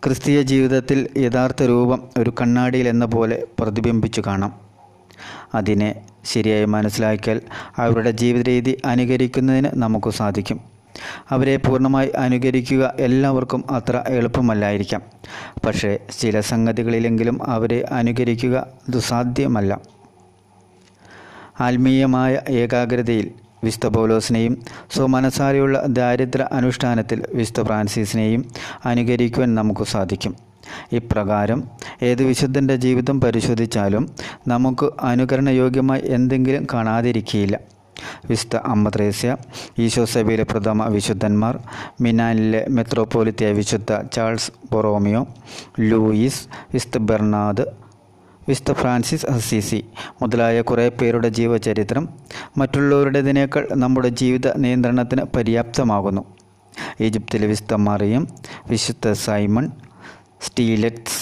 [0.07, 4.61] ക്രിസ്തീയ ജീവിതത്തിൽ യഥാർത്ഥ രൂപം ഒരു കണ്ണാടിയിൽ എന്ന പോലെ പ്രതിബിംബിച്ചു കാണാം.
[5.55, 7.41] അതിനെ ശരിയായി മനസ്സിലാക്കിയാൽ
[7.79, 10.61] അവരുടെ ജീവിതരീതി അനുകരിക്കുന്നതിന് നമുക്ക് സാധിക്കും.
[11.31, 15.03] അവരെ പൂർണമായി അനുകരിക്കുക എല്ലാവർക്കും അത്ര എളുപ്പമല്ലായിരിക്കാം.
[15.67, 19.81] പക്ഷേ ചില സംഗതികളിലെങ്കിലും അവരെ അനുകരിക്കുക ദുസാധ്യമല്ല
[21.61, 23.31] ആത്മീയമായ ഏകാഗ്രതയിൽ
[23.65, 24.55] വിശുദ്ധ പൗലോസിനെയും
[24.95, 28.43] സ്വമനസാരിയുള്ള ദാരിദ്ര അനുഷ്ഠാനത്തിൽ വിസ്ത ഫ്രാൻസിസിനെയും
[28.85, 30.35] അനുകരിക്കുവാൻ നമുക്ക് സാധിക്കും.
[30.93, 31.61] ഇപ്രകാരം
[32.03, 34.05] ഏത് വിശുദ്ധന്റെ ജീവിതം പരിശോധിച്ചാലും
[34.49, 37.57] നമുക്ക് അനുകരണയോഗ്യമായി എന്തെങ്കിലും കാണാതിരിക്കുകയില്ല
[38.31, 39.31] വിസ്ത അമ്മ ത്രേസ്യ
[39.79, 41.55] ഈശോ സഭയിലെ പ്രഥമ വിശുദ്ധന്മാർ
[42.01, 45.23] മിനാനിലെ മെത്രോപോലിത്തിയ വിശുദ്ധ ചാൾസ് ബൊറോമിയോ
[45.81, 46.43] ലൂയിസ്
[46.75, 47.65] വിസ്ത ബെർണാദ്
[48.49, 49.85] വിശുദ്ധ ഫ്രാൻസിസ് അസീസി
[50.23, 52.09] മുതലായ കുറേ പേരുടെ ജീവചരിത്രം
[52.59, 56.25] മറ്റുള്ളവരുടേതിനേക്കാൾ നമ്മുടെ ജീവിത നിയന്ത്രണത്തിന് പര്യാപ്തമാകുന്നു.
[57.01, 58.29] ഈജിപ്തിലെ വിശുദ്ധ മറിയം
[58.71, 59.71] വിശുദ്ധ സൈമൺ
[60.41, 61.21] സ്റ്റീലറ്റ്സ്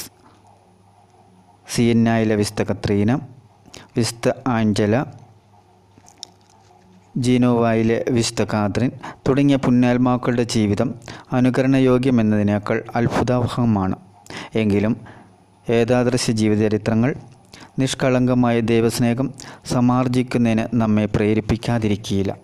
[1.75, 3.13] സിയന്നായിലെ വിസ്ത കത്രീന
[3.97, 5.05] വിസ്ത ആഞ്ചല
[7.17, 8.91] ജീനോവായിലെ വിശുദ്ധ കാത്രിൻ
[9.29, 10.95] തുടങ്ങിയ പുണ്യാത്മാക്കളുടെ ജീവിതം
[11.33, 13.97] അനുകരണയോഗ്യമെന്നതിനേക്കാൾ അത്ഭുതാവഹമാണ്.
[14.55, 15.22] എങ്കിലും
[15.70, 17.14] ഏതാദൃശ ജീവചരിത്രങ്ങൾ
[17.79, 22.37] നിഷ്കളങ്കമായ ദൈവസ്നേഹം സമാർജിക്കുന്നതിന് നമ്മെ പ്രേരിപ്പിക്കാതിരിക്കുകയില്ല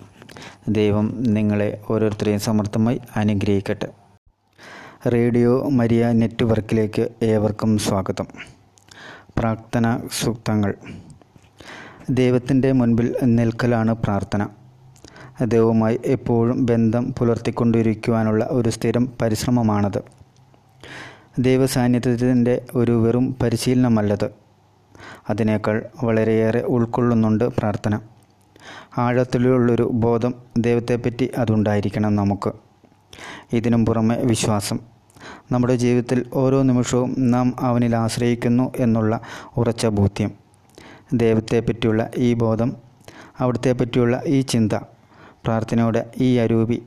[0.68, 3.88] ദൈവം നിങ്ങളെ ഓരോരുത്തരെയും സമർത്ഥമായി അനുഗ്രഹിക്കട്ടെ.
[5.08, 8.26] റേഡിയോ മരിയ നെറ്റ്വർക്കിലേക്ക് ഏവർക്കും സ്വാഗതം.
[9.38, 10.74] പ്രാർത്ഥന സൂക്തങ്ങൾ.
[12.10, 14.46] ദൈവത്തിന്റെ മുൻപിൽ നിൽക്കലാണ് പ്രാർത്ഥന.
[15.44, 20.17] ദൈവവുമായി എപ്പോഴും ബന്ധം പുലർത്തിക്കൊണ്ടിരിക്കുവാനുള്ള ഒരു സ്ഥിരം പരിശ്രമമാണത്.
[21.38, 24.30] ദൈവസാന്നിധ്യത്തിന്റെ ഒരു വെറും പരിശീലനമല്ലത്.
[25.30, 28.00] അതിനേക്കാൾ വളരെയേറെ ഉൾക്കൊള്ളുന്നുണ്ട് പ്രാർത്ഥന.
[28.98, 32.52] ആഴത്തിലുള്ളൊരു ബോധം ദൈവത്തെപ്പറ്റി അതുണ്ടായിരിക്കണം നമുക്ക്.
[33.52, 34.78] ഇതിനും പുറമെ വിശ്വാസം.
[35.52, 39.20] നമ്മുടെ ജീവിതത്തിൽ ഓരോ നിമിഷവും നാം അവനിൽ ആശ്രയിക്കുന്നു എന്നുള്ള
[39.56, 40.30] ഉറച്ച ബോധ്യം.
[41.12, 42.76] ദൈവത്തെപ്പറ്റിയുള്ള ഈ ബോധം
[43.40, 44.72] അവിടുത്തെ പറ്റിയുള്ള ഈ ചിന്ത
[45.44, 46.82] പ്രാർത്ഥനയുടെ ഈ അരൂപി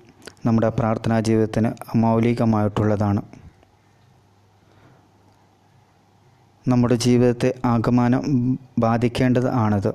[0.46, 3.41] നമ്മുടെ പ്രാർത്ഥനാ ജീവിതത്തിന് മൗലികമായിട്ടുള്ളതാണ്.
[6.67, 9.93] നമ്മുടെ ജീവിതത്തെ ആകമാനം ബാധിക്കേണ്ടത് ആണത്.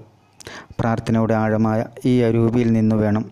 [0.81, 3.31] പ്രാർത്ഥനയുടെ ആഴമായ ഈ അരൂപിയിൽ നിന്ന് വേണം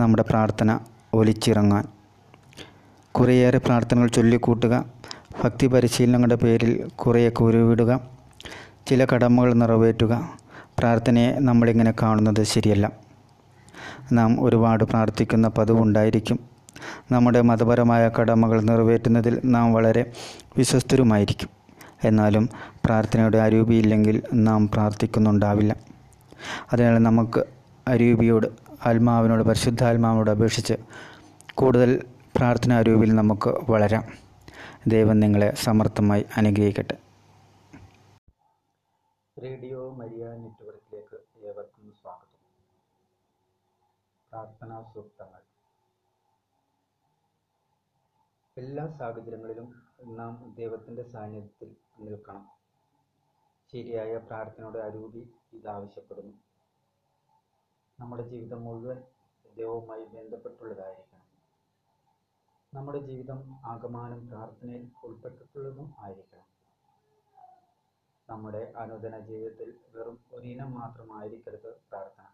[0.00, 0.78] നമ്മുടെ പ്രാർത്ഥന
[1.14, 1.84] ഒലിച്ചിറങ്ങാൻ.
[3.12, 4.84] കുറേയേറെ പ്രാർത്ഥനകൾ ചൊല്ലിക്കൂട്ടുക
[5.44, 8.00] ഭക്തി പരിശീലനങ്ങളുടെ പേരിൽ കുറേയൊക്കെ ഉരുവിടുക
[8.86, 10.32] ചില കടമകൾ നിറവേറ്റുക.
[10.78, 12.92] പ്രാർത്ഥനയെ നമ്മളിങ്ങനെ കാണുന്നത് ശരിയല്ല.
[14.12, 16.38] നാം ഒരുപാട് പ്രാർത്ഥിക്കുന്ന പതിവുണ്ടായിരിക്കും.
[17.12, 20.12] നമ്മുടെ മതപരമായ കടമകൾ നിറവേറ്റുന്നതിൽ നാം വളരെ
[20.58, 21.61] വിശ്വസ്തരുമായിരിക്കും.
[22.04, 22.48] എന്നാലും
[22.84, 25.76] പ്രാർത്ഥനയുടെ അരൂപിയില്ലെങ്കിൽ നാം പ്രാർത്ഥിക്കുന്നുണ്ടാവില്ല.
[26.72, 27.44] അതിനാൽ നമുക്ക്
[27.88, 28.46] അരൂപിയോട്
[28.86, 30.74] ആത്മാവിനോട് പരിശുദ്ധാത്മാവിനോട് അപേക്ഷിച്ച്
[31.54, 32.04] കൂടുതൽ
[32.36, 34.04] പ്രാർത്ഥന അരൂപിൽ നമുക്ക് വളരാം.
[34.86, 36.98] ദൈവം നിങ്ങളെ സമർത്ഥമായി അനുഗ്രഹിക്കട്ടെ.
[39.42, 42.32] റേഡിയോ മരിയ നെറ്റ്വർക്കിലേക്ക് ഏവർക്കും സ്വാഗതം.
[44.32, 45.40] പ്രാർത്ഥനാ സൂക്തങ്ങൾ.
[48.58, 49.82] എല്ലാ സാഹചര്യങ്ങളിലും
[50.16, 52.48] നാം ദൈവത്തിന്റെ സാന്നിധ്യത്തിൽ നിൽക്കണം
[53.72, 56.32] ശരിയായ പ്രാർത്ഥനയുടെ അരൂപി ഇതാവശ്യപ്പെടുന്നു
[58.00, 59.02] നമ്മുടെ ജീവിതം മുഴുവൻ
[59.56, 61.22] ദൈവവുമായി ബന്ധപ്പെട്ടുള്ളതായിരിക്കണം.
[62.74, 66.46] നമ്മുടെ ജീവിതം ആകമാനം പ്രാർത്ഥനയിൽ ഉൾപ്പെട്ടിട്ടുള്ളതും ആയിരിക്കണം.
[68.30, 72.24] നമ്മുടെ അനുദിന ജീവിതത്തിൽ വെറും ഒരിനം മാത്രമായിരിക്കരുത് പ്രാർത്ഥന.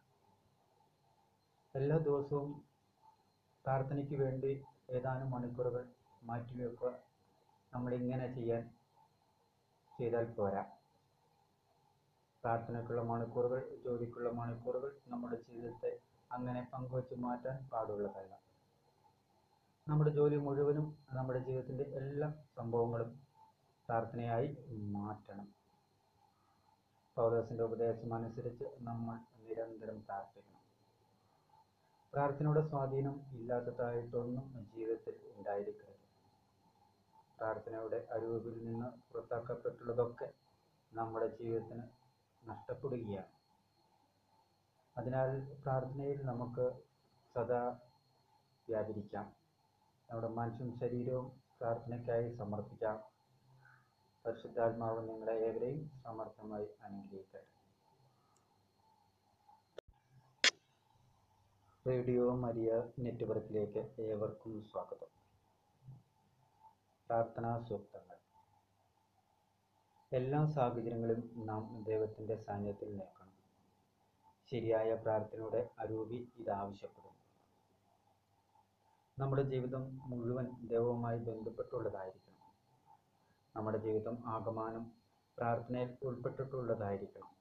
[1.75, 2.64] എല്ലാ ദിവസവും
[3.64, 5.88] പ്രാർത്ഥനയ്ക്ക് വേണ്ടി ഏതാനും മണിക്കൂറുകൾ
[6.23, 6.99] മാറ്റിവെക്കുക.
[7.73, 8.78] നമ്മളിങ്ങനെ ചെയ്യാൻ
[10.00, 10.64] ചെയ്താൽ പോരാ.
[12.44, 15.98] പ്രാർത്ഥനയ്ക്കുള്ള മണിക്കൂറുകൾ ജോലിക്കുള്ള മണിക്കൂറുകൾ നമ്മുടെ ജീവിതത്തെ
[16.32, 18.38] അങ്ങനെ പങ്കുവച്ച് മാറ്റാൻ പാടുള്ളതല്ല.
[19.88, 23.22] നമ്മുടെ ജോലി മുഴുവനും നമ്മുടെ ജീവിതത്തിന്റെ എല്ലാ സംഭവങ്ങളും
[23.88, 25.54] പ്രാർത്ഥനയായി മാറ്റണം.
[27.16, 30.62] പൗലോസിന്റെ ഉപദേശം അനുസരിച്ച് നമ്മൾ നിരന്തരം പ്രാർത്ഥിക്കണം.
[32.12, 35.97] പ്രാർത്ഥനയുടെ സ്വാധീനം ഇല്ലാത്തതായിട്ടൊന്നും ജീവിതത്തിൽ ഉണ്ടായിരിക്കരുത്.
[37.40, 40.33] പ്രാർത്ഥനയുടെ അരൂപിൽ നിന്ന് പുറത്താക്കപ്പെട്ടുള്ളതൊക്കെ
[40.92, 41.83] നമ്മുടെ ജീവിതത്തിന്
[42.44, 43.27] നഷ്ടപ്പെടുകയാണ്.
[44.96, 46.72] അതിനാൽ പ്രാർത്ഥനയിൽ നമുക്ക്
[47.35, 47.79] സദാ
[48.68, 49.33] വ്യാപരിക്കാം.
[50.11, 53.05] നമ്മുടെ മനസ്സും ശരീരവും പ്രാർത്ഥനയ്ക്കായി സമർപ്പിക്കാം.
[54.27, 57.59] പരിശുദ്ധാത്മാവ് നിങ്ങളെ ഏവരെയും സമർത്ഥമായി അനുഗ്രഹിക്കട്ടെ.
[61.90, 65.17] റേഡിയോ മരിയ നെറ്റ്വർക്കിലേക്ക് ഏവർക്കും സ്വാഗതം.
[67.09, 68.16] പ്രാർത്ഥനാ സൂക്തങ്ങൾ.
[70.12, 73.32] എല്ലാ സാഹചര്യങ്ങളിലും നാം ദൈവത്തിന്റെ സാന്നിധ്യത്തിൽ നിൽക്കണം.
[74.51, 77.18] ശരിയായ പ്രാർത്ഥനയുടെ അരൂപി ഇത് ആവശ്യപ്പെടുന്നു.
[79.18, 82.55] നമ്മുടെ ജീവിതം മുഴുവൻ ദൈവവുമായി ബന്ധപ്പെട്ടുള്ളതായിരിക്കണം.
[83.57, 84.93] നമ്മുടെ ജീവിതം ആകമാനം
[85.39, 87.35] പ്രാർത്ഥനയിൽ ഉൾപ്പെട്ടിട്ടുള്ളതായിരിക്കണം.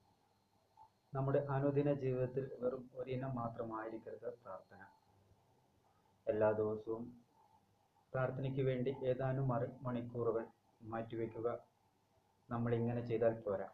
[1.14, 4.88] നമ്മുടെ അനുദിന ജീവിതത്തിൽ വെറും ഒരിനം മാത്രമായിരിക്കരുത് പ്രാർത്ഥന.
[6.28, 7.27] എല്ലാ ദിവസവും
[8.18, 10.46] പ്രാർത്ഥനയ്ക്ക് വേണ്ടി ഏതാനും മറി മണിക്കൂറുകൾ
[10.84, 11.60] മാറ്റിവെക്കുക
[12.52, 13.70] നമ്മൾ ഇങ്ങനെ ചെയ്താൽ പോരാ.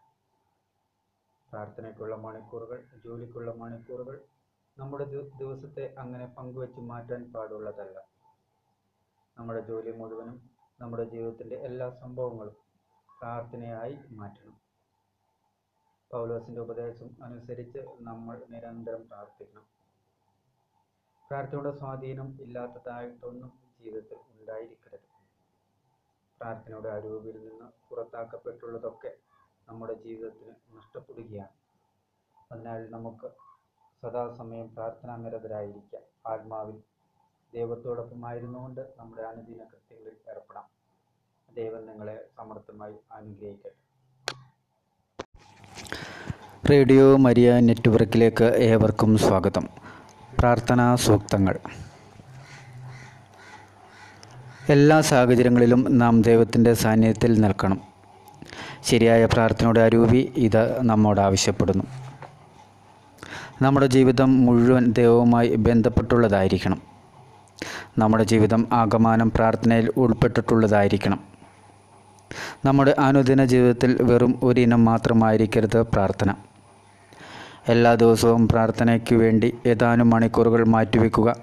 [1.52, 4.26] പ്രാർത്ഥനയ്ക്കുള്ള മണിക്കൂറുകൾ ജോലിക്കുള്ള മണിക്കൂറുകൾ
[4.78, 8.00] നമ്മുടെ ദിവസത്തെ അങ്ങനെ പങ്കുവെച്ച് മാറ്റാൻ പാടുള്ളതല്ല.
[9.38, 10.50] നമ്മുടെ ജോലി മുഴുവനും
[10.82, 12.56] നമ്മുടെ ജീവിതത്തിന്റെ എല്ലാ സംഭവങ്ങളും
[13.22, 14.62] പ്രാർത്ഥനയായി മാറ്റണം.
[16.12, 19.68] പൗലോസിന്റെ ഉപദേശം അനുസരിച്ച് നമ്മൾ നിരന്തരം പ്രാർത്ഥിക്കണം.
[21.30, 25.14] പ്രാർത്ഥനയുടെ സ്വാധീനം ഇല്ലാത്തതായിട്ടൊന്നും ജീവിതത്തിൽ ഉണ്ടായിരിക്കരുത്.
[26.42, 29.12] പ്രാർത്ഥനയുടെ അരൂപിൽ നിന്ന് പുറത്താക്കപ്പെട്ടുള്ളതൊക്കെ
[29.70, 31.50] നമ്മുടെ ജീവിതത്തിന് നഷ്ടപ്പെടുകയാണ്.
[32.52, 33.28] അതിനാൽ നമുക്ക്
[34.02, 36.76] സദാസമയം പ്രാർത്ഥനാ നിരതരായിരിക്കാം ആത്മാവിൽ
[37.54, 40.66] ദൈവത്തോടൊപ്പമായിരുന്നുകൊണ്ട് നമ്മുടെ അനുദിന കൃത്യങ്ങളിൽ ഏർപ്പെടാം.
[41.56, 43.84] ദൈവം നിങ്ങളെ സമർത്ഥമായി അനുഗ്രഹിക്കട്ടെ.
[46.72, 49.70] റേഡിയോ മരിയ നെറ്റ്വർക്കിലേക്ക് ഏവർക്കും സ്വാഗതം.
[50.40, 51.60] പ്രാർത്ഥനാ സൂക്തങ്ങൾ.
[54.70, 57.82] എല്ലാ സാഹചര്യങ്ങളിലും നാം ദൈവത്തിന്റെ സാന്നിധ്യത്തിൽ നിൽക്കണം.
[58.84, 61.84] ശരിയായ പ്രാർത്ഥനയുടെ അരൂപി ഇത് നമ്മോട് ആവശ്യപ്പെടുന്നു.
[63.62, 66.82] നമ്മുടെ ജീവിതം മുഴുവൻ ദൈവവുമായി ബന്ധപ്പെട്ടുള്ളതായിരിക്കണം.
[67.98, 71.20] നമ്മുടെ ജീവിതം ആകമാനം പ്രാർത്ഥനയിൽ ഉൾപ്പെട്ടിട്ടുള്ളതായിരിക്കണം.
[72.66, 76.34] നമ്മുടെ അനുദിന ജീവിതത്തിൽ വെറും ഒരിനം മാത്രമായിരിക്കരുത് പ്രാർത്ഥന.
[77.68, 81.36] എല്ലാ ദിവസവും പ്രാർത്ഥനയ്ക്ക് വേണ്ടി ഏതാനും മണിക്കൂറുകൾ മാറ്റിവെക്കുക.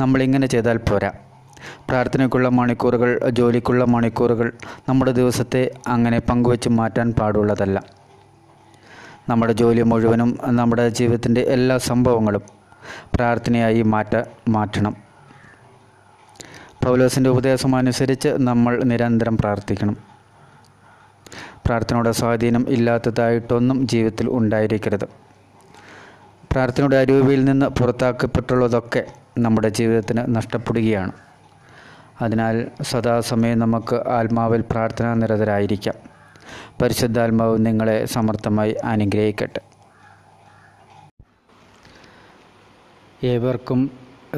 [0.00, 1.12] നമ്മളിങ്ങനെ ചെയ്താൽ പോരാ.
[1.88, 4.52] പ്രാർത്ഥനയ്ക്കുള്ള മണിക്കൂറുകൾ ജോലിക്കുള്ള മണിക്കൂറുകൾ
[4.88, 7.82] നമ്മുടെ ദിവസത്തെ അങ്ങനെ പങ്കുവെച്ച് മാറ്റാൻ പാടുള്ളതല്ല.
[9.28, 12.42] നമ്മുടെ ജോലി മുഴുവനും നമ്മുടെ ജീവിതത്തിന്റെ എല്ലാ സംഭവങ്ങളും
[13.14, 14.96] പ്രാർത്ഥനയായി മാറ്റ മാറ്റണം.
[16.86, 19.96] പൗലോസിന്റെ ഉപദേശം അനുസരിച്ച് നമ്മൾ നിരന്തരം പ്രാർത്ഥിക്കണം.
[21.66, 25.04] പ്രാർത്ഥനയുടെ സ്വാധീനം ഇല്ലാത്തതായിട്ടൊന്നും ജീവിതത്തിൽ ഉണ്ടായിരിക്കരുത്.
[26.52, 29.04] പ്രാർത്ഥനയുടെ അരൂപിയിൽ നിന്ന് പുറത്താക്കപ്പെട്ടുള്ളതൊക്കെ
[29.38, 31.12] നമ്മുടെ ജീവിതത്തിന് നഷ്ടപ്പെടുകയാണ്.
[32.20, 35.94] അതിനാൽ സദാസമയം നമുക്ക് ആത്മാവിൽ പ്രാർത്ഥനാ നിരതരായിരിക്കാം.
[36.82, 39.60] പരിശുദ്ധാത്മാവ് നിങ്ങളെ സമർത്ഥമായി അനുഗ്രഹിക്കട്ടെ.
[43.26, 43.90] ഏവർക്കും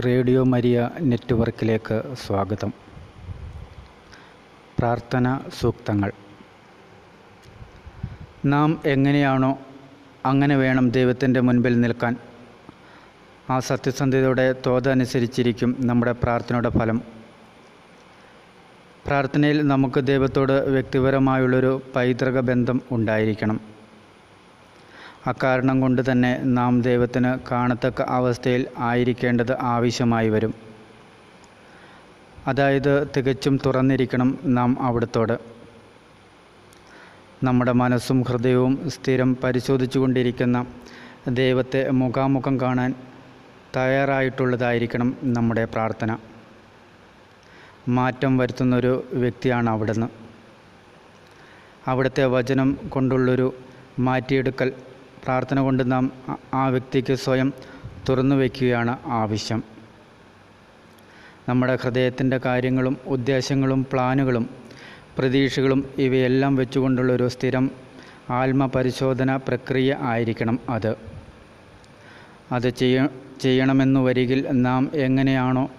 [0.07, 2.73] റേഡിയോ മരിയ നെറ്റ്വർക്കിലേക്ക് സ്വാഗതം.
[4.79, 6.13] പ്രാർത്ഥന സൂക്തങ്ങൾ.
[8.45, 9.59] നാം എങ്ങനെയാണോ
[10.27, 12.17] അങ്ങനെ വേണം ദൈവത്തിന്റെ മുൻപിൽ നിൽക്കാൻ.
[13.51, 17.22] ആ സത്യസന്ധതയുടെ തോതനുസരിച്ചിരിക്കും നമ്മുടെ പ്രാർത്ഥനയുടെ ഫലം.
[19.07, 23.61] പ്രാർത്ഥനയിൽ നമുക്ക് ദൈവത്തോട് വ്യക്തിപരമായുള്ളൊരു പൈതൃക ബന്ധം ഉണ്ടായിരിക്കണം.
[25.27, 30.55] അക്കാരണം കൊണ്ട് തന്നെ നാം ദൈവത്തിന് കാണത്തക്ക അവസ്ഥയിൽ ആയിരിക്കേണ്ടത് ആവശ്യമായി വരും.
[32.47, 35.39] അതായത് തികച്ചും തുറന്നിരിക്കണം നാം അവിടത്തോട്.
[37.45, 40.67] നമ്മുടെ മനസ്സും ഹൃദയവും സ്ഥിരം പരിശോധിച്ചു കൊണ്ടിരിക്കുന്ന
[41.29, 42.95] ദൈവത്തെ മുഖാമുഖം കാണാൻ
[43.77, 46.17] തയ്യാറായിട്ടുള്ളതായിരിക്കണം നമ്മുടെ പ്രാർത്ഥന.
[47.89, 50.07] മാറ്റം വരുത്തുന്നൊരു വ്യക്തിയാണ് അവിടുന്ന്.
[51.87, 53.55] അവിടുത്തെ വചനം കൊണ്ടുള്ളൊരു
[53.99, 54.73] മാറ്റിയെടുക്കൽ
[55.25, 56.13] പ്രാർത്ഥന കൊണ്ട് നാം
[56.55, 57.53] ആ- വ്യക്തിക്ക് സ്വയം
[58.09, 59.63] തുറന്നു വയ്ക്കുകയാണ് ആവശ്യം.
[61.49, 64.51] നമ്മുടെ ഹൃദയത്തിന്റെ കാര്യങ്ങളും ഉദ്ദേശങ്ങളും പ്ലാനുകളും
[65.19, 67.71] പ്രതീക്ഷകളും ഇവയെല്ലാം വെച്ചുകൊണ്ടുള്ളൊരു സ്ഥിരം
[68.31, 70.95] ആത്മപരിശോധന പ്രക്രിയ ആയിരിക്കണം അത്.
[72.53, 73.09] അത് ചെയ്യ
[73.41, 75.71] ചെയ്യണമെന്നു വരികിൽ നാം എങ്ങനെയാണോ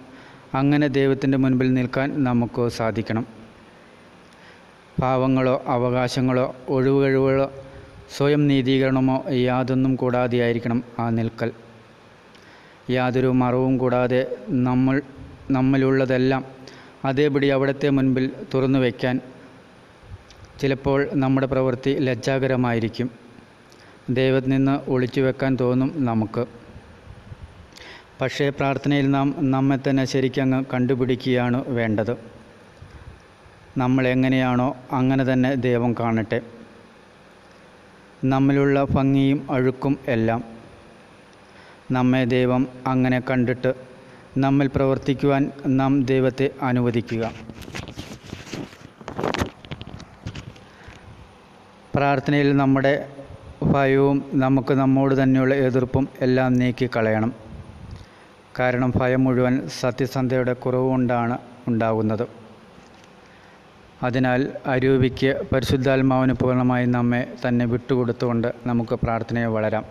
[0.54, 3.26] അങ്ങനെ ദൈവത്തിന്റെ മുൻപിൽ നിൽക്കാൻ നമുക്ക് സാധിക്കണം.
[5.02, 7.52] പാവങ്ങളോ അവകാശങ്ങളോ ഒഴിവുകഴിവുകളോ
[8.16, 11.52] സ്വയം നീതീകരണമോ യാതൊന്നും കൂടാതെയായിരിക്കണം ആ നിൽക്കൽ.
[12.90, 15.02] യാതൊരു മറവും കൂടാതെ നമ്മൾ
[15.50, 16.44] നമ്മളുള്ളതെല്ലാം
[17.04, 19.20] അതേപടി അവിടുത്തെ മുൻപിൽ തുറന്നു വയ്ക്കാൻ
[20.60, 23.10] ചിലപ്പോൾ നമ്മുടെ പ്രവൃത്തി ലജ്ജാകരമായിരിക്കും.
[24.10, 26.63] ദൈവത്തിൽ നിന്ന് ഒളിച്ചു വെക്കാൻ തോന്നും നമുക്ക്.
[28.24, 32.16] പക്ഷേ പ്രാർത്ഥനയിൽ നാം നമ്മെ തന്നെ ശരിക്കങ്ങ് കണ്ടുപിടിക്കുകയാണ് വേണ്ടത്.
[33.78, 36.40] നമ്മൾ എങ്ങനെയാണോ അങ്ങനെ തന്നെ ദൈവം കാണട്ടെ.
[38.24, 40.44] നമ്മിലുള്ള ഭംഗിയും അഴുക്കും എല്ലാം
[41.90, 43.74] നമ്മെ ദൈവം അങ്ങനെ കണ്ടിട്ട്
[44.38, 47.32] നമ്മിൽ പ്രവർത്തിക്കുവാൻ നാം ദൈവത്തെ അനുവദിക്കുക.
[51.94, 53.08] പ്രാർത്ഥനയിൽ നമ്മുടെ
[53.62, 57.43] ഭയവും നമുക്ക് നമ്മോട് തന്നെയുള്ള എതിർപ്പും എല്ലാം നീക്കി കളയണം
[58.58, 61.38] കാരണം ഭയം മുഴുവൻ സത്യസന്ധയുടെ കുറവ് കൊണ്ടാണ്
[61.68, 62.26] ഉണ്ടാകുന്നത്.
[64.02, 69.84] അതിനാൽ അരൂപിക്ക് പരിശുദ്ധാത്മാവിന് പൂർണമായി നമ്മെ തന്നെ വിട്ടുകൊടുത്തുകൊണ്ട് നമുക്ക് പ്രാർത്ഥനയെ വളരാം.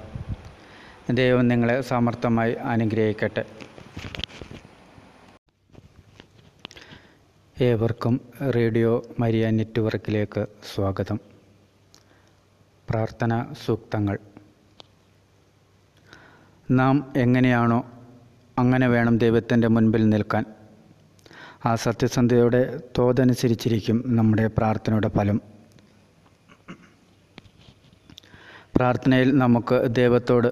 [1.11, 3.45] ദൈവം നിങ്ങളെ സമർത്ഥമായി അനുഗ്രഹിക്കട്ടെ.
[7.61, 8.21] ഏവർക്കും
[8.55, 10.45] റേഡിയോ മരിയ നെറ്റ്വർക്കിലേക്ക്
[10.75, 11.19] സ്വാഗതം.
[12.89, 14.17] പ്രാർത്ഥന സൂക്തങ്ങൾ.
[16.71, 17.85] നാം എങ്ങനെയാണോ
[18.59, 20.45] അങ്ങനെ വേണം ദൈവത്തിന്റെ മുൻപിൽ നിൽക്കാൻ.
[21.65, 25.41] ആ സത്യസന്ധതയുടെ തോതനുസരിച്ചിരിക്കും നമ്മുടെ പ്രാർത്ഥനയുടെ ഫലം.
[28.75, 30.47] പ്രാർത്ഥനയിൽ നമുക്ക് ദൈവത്തോട്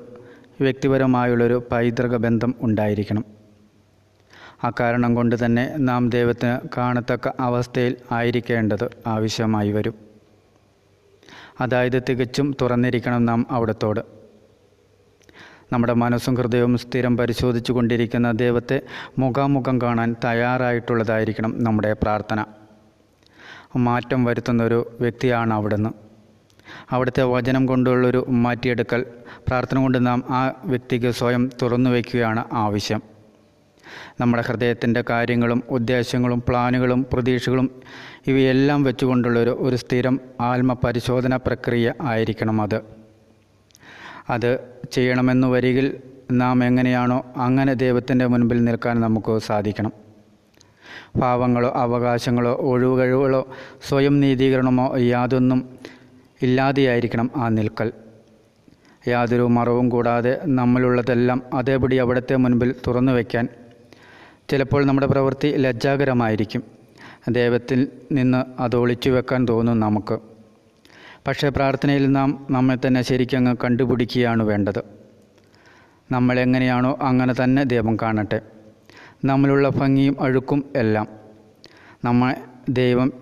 [0.61, 3.25] വ്യക്തിപരമായുള്ളൊരു പൈതൃക ബന്ധം ഉണ്ടായിരിക്കണം.
[4.63, 9.93] ആ കാരണം കൊണ്ട് തന്നെ നാം ദൈവത്തിന് കാണത്തക്ക അവസ്ഥയിൽ ആയിരിക്കേണ്ടത് ആവശ്യമായി വരും.
[11.61, 14.20] അതായത് തികച്ചും തുറന്നിരിക്കണം നാം അവിടത്തോട്.
[15.71, 18.81] നമ്മുടെ മനസ്സും ഹൃദയവും സ്ഥിരം പരിശോധിച്ചു കൊണ്ടിരിക്കുന്ന ദൈവത്തെ
[19.19, 22.45] മുഖാമുഖം കാണാൻ തയ്യാറായിട്ടുള്ളതായിരിക്കണം നമ്മുടെ പ്രാർത്ഥന.
[23.77, 25.89] മാറ്റം വരുത്തുന്നൊരു വ്യക്തിയാണ് അവിടുന്ന്.
[26.91, 29.05] അവിടുത്തെ വചനം കൊണ്ടുള്ളൊരു മാറ്റിയെടുക്കൽ
[29.47, 33.01] പ്രാർത്ഥന കൊണ്ട് നാം ആ വ്യക്തിക്ക് സ്വയം തുറന്നു വയ്ക്കുകയാണ് ആവശ്യം.
[34.19, 37.81] നമ്മുടെ ഹൃദയത്തിന്റെ കാര്യങ്ങളും ഉദ്ദേശങ്ങളും പ്ലാനുകളും പ്രതീക്ഷകളും
[38.27, 43.00] ഇവയെല്ലാം വെച്ചുകൊണ്ടുള്ളൊരു ഒരു സ്ഥിരം ആത്മപരിശോധന പ്രക്രിയ ആയിരിക്കണം അത്.
[44.31, 44.59] അത്
[44.91, 45.97] ചെയ്യണമെന്ന് വരികിൽ
[46.31, 49.93] നാം എങ്ങനെയാണോ അങ്ങനെ ദൈവത്തിന്റെ മുൻപിൽ നിൽക്കാൻ നമുക്ക് സാധിക്കണം.
[51.21, 53.47] പാവങ്ങളോ അവകാശങ്ങളോ ഒഴിവുകഴിവുകളോ
[53.87, 55.69] സ്വയം നീതീകരണമോ യാതൊന്നും
[56.41, 57.91] ഇല്ലാതെയായിരിക്കണം ആ നിൽക്കൽ.
[59.07, 63.47] യാതൊരു മറവും കൂടാതെ നമ്മളുള്ളതെല്ലാം അതേപടി അവിടുത്തെ മുൻപിൽ തുറന്നു വയ്ക്കാൻ
[64.49, 66.63] ചിലപ്പോൾ നമ്മുടെ പ്രവൃത്തി ലജ്ജാകരമായിരിക്കും.
[67.29, 70.30] ദൈവത്തിൽ നിന്ന് അത് ഒളിച്ചു വെക്കാൻ തോന്നും നമുക്ക്.
[71.27, 74.83] പക്ഷേ പ്രാർത്ഥനയിൽ നാം നമ്മെ തന്നെ ശരിക്കങ്ങ് കണ്ടുപിടിക്കുകയാണ് വേണ്ടത്.
[76.11, 78.41] നമ്മളെങ്ങനെയാണോ അങ്ങനെ തന്നെ ദൈവം കാണട്ടെ.
[79.25, 81.07] നമ്മളുള്ള ഭംഗിയും അഴുക്കും എല്ലാം
[82.05, 82.35] നമ്മൾ
[82.69, 83.13] ദൈവം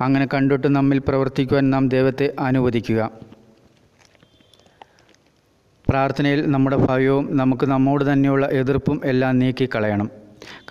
[0.00, 3.10] അങ്ങനെ കണ്ടിട്ട് നമ്മിൽ പ്രവർത്തിക്കുവാൻ നാം ദൈവത്തെ അനുവദിക്കുക.
[5.88, 10.10] പ്രാർത്ഥനയിൽ നമ്മുടെ ഭയവും നമുക്ക് നമ്മോട് തന്നെയുള്ള എതിർപ്പും എല്ലാം നീക്കിക്കളയണം.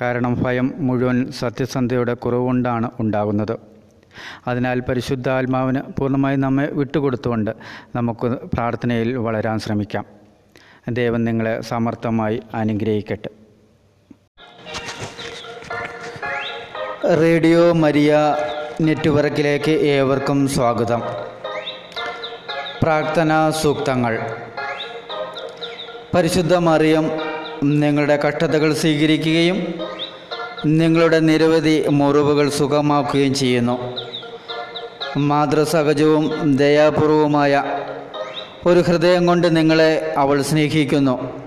[0.02, 3.67] കാരണം ഭയം മുഴുവൻ സത്യസന്ധയുടെ കുറവുകൊണ്ടാണ് ഉണ്ടാകുന്നത്.
[4.48, 7.52] അതിനാൽ പരിശുദ്ധാത്മാവിന് പൂർണമായി നമ്മെ വിട്ടുകൊടുത്തുകൊണ്ട്
[7.96, 10.06] നമുക്ക് പ്രാർത്ഥനയിൽ വളരാൻ ശ്രമിക്കാം.
[10.90, 13.30] ദൈവം നിങ്ങളെ സമർത്ഥമായി അനുഗ്രഹിക്കട്ടെ.
[17.22, 18.38] റേഡിയോ മരിയ
[18.82, 21.02] നെറ്റ്വർക്കിലേക്ക് ഏവർക്കും സ്വാഗതം.
[22.84, 24.36] പ്രാർത്ഥനാ സൂക്തങ്ങൾ.
[26.16, 27.12] പരിശുദ്ധ മറിയം
[27.64, 29.74] നിങ്ങളുടെ കഷ്ടതകൾ സ്വീകരിക്കുകയും
[30.66, 33.98] നിങ്ങളുടെ നിരവധി മുറിവുകൾ സുഖമാക്കുകയും ചെയ്യുന്നു.
[35.18, 37.64] മാതൃസഹജവും ദയാപൂർവവുമായ
[38.66, 41.44] ഒരു ഹൃദയം കൊണ്ട് നിങ്ങളെ അവൾ സ്നേഹിക്കുന്നു.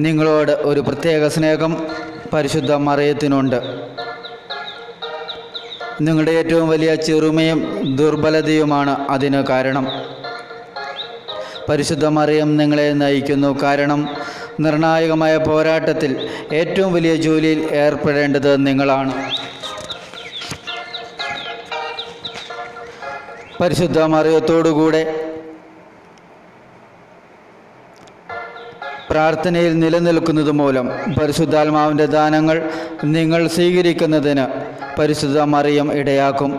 [0.00, 1.86] നിങ്ങളോട് ഒരു പ്രത്യേക സ്നേഹം
[2.32, 3.60] പരിശുദ്ധ മറിയത്തിനുണ്ട്.
[6.00, 9.86] നിങ്ങളുടെ ഏറ്റവും വലിയ ചെറുമയും ദുർബലതയുമാണ് അതിന് കാരണം.
[11.68, 13.62] പരിശുദ്ധ മറിയം നിങ്ങളെ നയിക്കുന്നു.
[13.62, 14.08] കാരണം
[14.60, 16.12] നിർണായകമായ പോരാട്ടത്തിൽ
[16.60, 19.14] ഏറ്റവും വലിയ ജോലിയിൽ ഏർപ്പെടേണ്ടത് നിങ്ങളാണ്.
[23.60, 25.02] പരിശുദ്ധ മറിയത്തോടുകൂടെ
[29.10, 30.86] പ്രാർത്ഥനയിൽ നിലനിൽക്കുന്നത് മൂലം
[31.18, 32.56] പരിശുദ്ധാത്മാവിന്റെ ദാനങ്ങൾ
[33.16, 34.44] നിങ്ങൾ സ്വീകരിക്കുന്നതിന്
[34.98, 36.52] പരിശുദ്ധ മറിയം ഇടയാക്കും.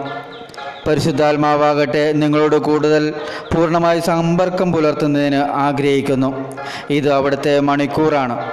[0.90, 3.14] പരിശുദ്ധാത്മാവാകട്ടെ നിങ്ങളോട് കൂടുതൽ
[3.56, 6.58] പൂർണമായി സമ്പർക്കം പുലർത്തുന്നതിന് ആഗ്രഹിക്കുന്നു.
[6.90, 8.52] ഇത് അവിടുത്തെ മണിക്കൂറാണ്.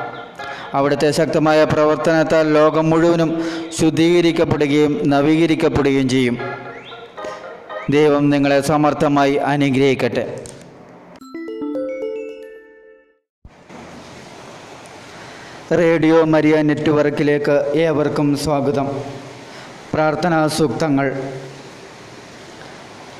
[0.74, 3.44] അവിടുത്തെ ശക്തമായ പ്രവർത്തനത്താൽ ലോകം മുഴുവനും
[3.80, 6.38] ശുദ്ധീകരിക്കപ്പെടുകയും നവീകരിക്കപ്പെടുകയും ചെയ്യും.
[7.90, 10.44] ദൈവം നിങ്ങളെ സമർത്ഥമായി അനുഗ്രഹിക്കട്ടെ.
[15.72, 19.00] റേഡിയോ മരിയ നെറ്റ്വർക്കിലേക്ക് ഏവർക്കും സ്വാഗതം.
[19.94, 21.16] പ്രാർത്ഥനാ സൂക്തങ്ങൾ.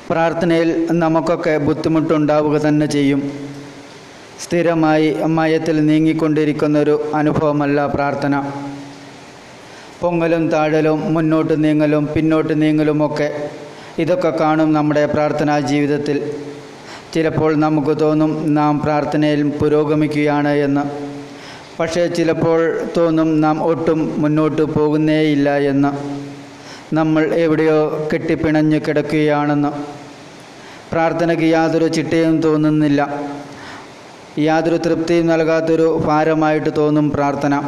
[0.09, 3.31] പ്രാർത്ഥനയിൽ നമുക്കൊക്കെ ബുദ്ധിമുട്ടുണ്ടാവുക തന്നെ ചെയ്യും.
[4.43, 8.51] സ്ഥിരമായി മയത്തിൽ നീങ്ങിക്കൊണ്ടിരിക്കുന്നൊരു അനുഭവമല്ല പ്രാർത്ഥന.
[10.01, 13.49] പൊങ്ങലും താഴലും മുന്നോട്ട് നീങ്ങലും പിന്നോട്ട് നീങ്ങലുമൊക്കെ
[13.99, 16.31] ഇതൊക്കെ കാണും നമ്മുടെ പ്രാർത്ഥനാ ജീവിതത്തിൽ.
[17.13, 20.81] ചിലപ്പോൾ നമുക്ക് തോന്നും നാം പ്രാർത്ഥനയിൽ പുരോഗമിക്കുകയാണ് എന്ന്.
[21.79, 25.91] പക്ഷേ ചിലപ്പോൾ തോന്നും നാം ഒട്ടും മുന്നോട്ട് പോകുന്നേയില്ല എന്ന്.
[26.95, 29.96] നമ്മൾ എവിടെയോ കെട്ടിപ്പിണഞ്ഞ് കിടക്കുകയാണെന്ന്.
[30.91, 33.01] പ്രാർത്ഥനയ്ക്ക് യാതൊരു ചിട്ടയും തോന്നുന്നില്ല.
[34.39, 37.61] യാതൊരു തൃപ്തിയും നൽകാത്തൊരു ഭാരമായിട്ട് തോന്നും പ്രാർത്ഥന.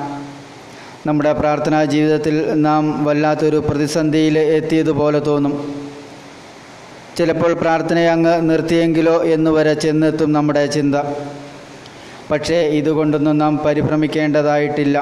[1.08, 5.54] നമ്മുടെ പ്രാർത്ഥനാ ജീവിതത്തിൽ നാം വല്ലാത്തൊരു പ്രതിസന്ധിയിൽ എത്തിയതുപോലെ തോന്നും.
[7.18, 10.96] ചിലപ്പോൾ പ്രാർത്ഥനയെ അങ്ങ് നിർത്തിയെങ്കിലോ എന്ന് വരെ ചെന്നെത്തും നമ്മുടെ ചിന്ത.
[12.32, 14.98] പക്ഷേ ഇതുകൊണ്ടൊന്നും നാം പരിഭ്രമിക്കേണ്ടതായിട്ടില്ല.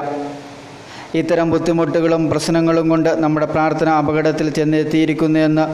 [1.14, 5.64] ഇത്തരം ബുദ്ധിമുട്ടുകളും പ്രശ്നങ്ങളും കൊണ്ട് നമ്മുടെ പ്രാർത്ഥന അപകടത്തിൽ ചെന്നെത്തിയിരിക്കുന്നു എന്ന്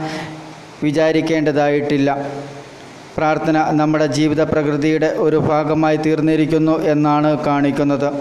[0.83, 2.29] വിചാരിക്കേണ്ടതായിട്ടില്ല.
[3.17, 8.13] പ്രാർത്ഥന നമ്മുടെ ജീവിത പ്രകൃതിയുടെ ഒരു ഭാഗമായി തീർന്നിരിക്കുന്നു എന്നാണ് കാണിക്കുന്നത്.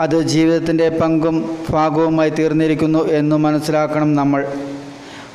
[0.00, 4.48] അത് ജീവിതത്തിന്റെ പങ്കും ഭാഗവുമായി തീർന്നിരിക്കുന്നു എന്ന് മനസ്സിലാക്കണം നമ്മൾ.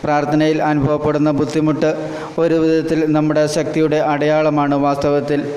[0.03, 5.53] പ്രാർത്ഥനയിൽ അനുഭവപ്പെടുന്ന ബുദ്ധിമുട്ട് ഒരു വിധത്തിൽ നമ്മുടെ ശക്തിയുടെ അടയാളമാണ് വാസ്തവത്തിൽ.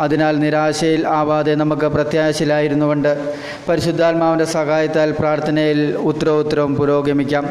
[0.00, 3.34] അതിനാൽ നിരാശയിൽ ആവാതെ നമുക്ക് പ്രത്യാശയിലായിരുന്നു കൊണ്ട്
[3.68, 7.46] പരിശുദ്ധാത്മാവിന്റെ സഹായത്താൽ പ്രാർത്ഥനയിൽ ഉത്തരോത്തരവും പുരോഗമിക്കാം.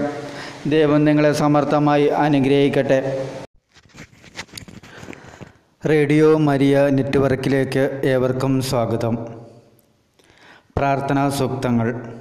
[0.68, 3.30] ദൈവം നിങ്ങളെ സമർത്ഥമായി അനുഗ്രഹിക്കട്ടെ.
[5.90, 9.16] റേഡിയോ മരിയ നെറ്റ്വർക്കിലേക്ക് ഏവർക്കും സ്വാഗതം.
[10.78, 12.14] പ്രാർത്ഥനാ സൂക്തങ്ങൾ.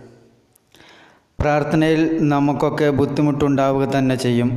[1.41, 4.51] പ്രാർത്ഥനയിൽ നമുക്കൊക്കെ ബുദ്ധിമുട്ടുണ്ടാവുക തന്നെ ചെയ്യും.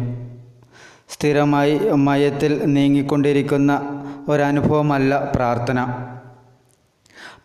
[1.10, 3.74] സ്ഥിരമായി മയത്തിൽ നീങ്ങിക്കൊണ്ടിരിക്കുന്ന
[4.30, 5.80] ഒരനുഭവമല്ല പ്രാർത്ഥന.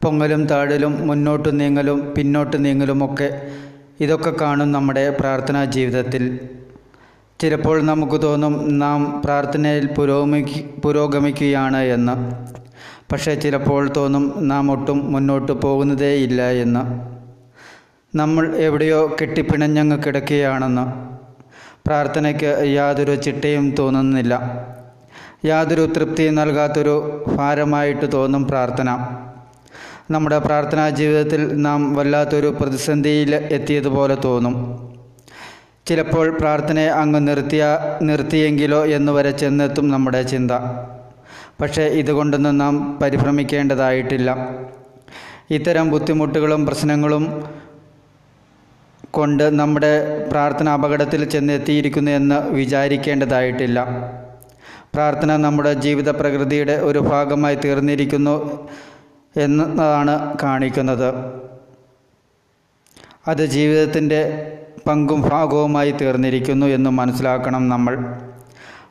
[0.02, 3.52] പൊങ്ങലും താഴലും മുന്നോട്ട് നീങ്ങലും പിന്നോട്ട് നീങ്ങലുമൊക്കെ
[4.00, 6.40] ഇതൊക്കെ കാണും നമ്മുടെ പ്രാർത്ഥനാ ജീവിതത്തിൽ.
[7.40, 12.12] ചിലപ്പോൾ നമുക്ക് തോന്നും നാം പ്രാർത്ഥനയിൽ പുരോഗമിക്ക് പുരോഗമിക്കുകയാണ് എന്ന്.
[13.12, 16.80] പക്ഷേ ചിലപ്പോൾ തോന്നും നാം ഒട്ടും മുന്നോട്ട് പോകുന്നതേയില്ല എന്ന്.
[18.16, 21.12] നമ്മൾ എവിടെയോ കെട്ടിപ്പിണഞ്ഞങ്ങ് കിടക്കുകയാണെന്ന്.
[21.86, 24.40] പ്രാർത്ഥനയ്ക്ക് യാതൊരു ചിട്ടയും തോന്നുന്നില്ല.
[25.44, 28.88] യാതൊരു തൃപ്തിയും നൽകാത്തൊരു ഭാരമായിട്ട് തോന്നും പ്രാർത്ഥന.
[30.14, 34.54] നമ്മുടെ പ്രാർത്ഥനാ ജീവിതത്തിൽ നാം വല്ലാത്തൊരു പ്രതിസന്ധിയിൽ എത്തിയതുപോലെ തോന്നും.
[35.86, 37.64] ചിലപ്പോൾ പ്രാർത്ഥനയെ അങ്ങ് നിർത്തിയ
[38.08, 40.52] നിർത്തിയെങ്കിലോ എന്ന് വരെ ചെന്നെത്തും നമ്മുടെ ചിന്ത.
[41.60, 44.30] പക്ഷേ ഇതുകൊണ്ടൊന്നും നാം പരിഭ്രമിക്കേണ്ടതായിട്ടില്ല.
[45.56, 47.24] ഇത്തരം ബുദ്ധിമുട്ടുകളും പ്രശ്നങ്ങളും
[49.16, 49.92] കൊണ്ട് നമ്മുടെ
[50.30, 53.78] പ്രാർത്ഥന അപകടത്തിൽ ചെന്നെത്തിയിരിക്കുന്നു എന്ന് വിചാരിക്കേണ്ടതായിട്ടില്ല.
[54.94, 58.36] പ്രാർത്ഥന നമ്മുടെ ജീവിത പ്രകൃതിയുടെ ഒരു ഭാഗമായി തീർന്നിരിക്കുന്നു.
[59.36, 61.14] എന്നതാണ് കാണിക്കുന്നത്.
[63.28, 64.52] അത് ജീവിതത്തിന്റെ
[64.86, 68.16] പങ്കും ഭാഗവുമായി തീർന്നിരിക്കുന്നു എന്ന് മനസ്സിലാക്കണം നമ്മൾ.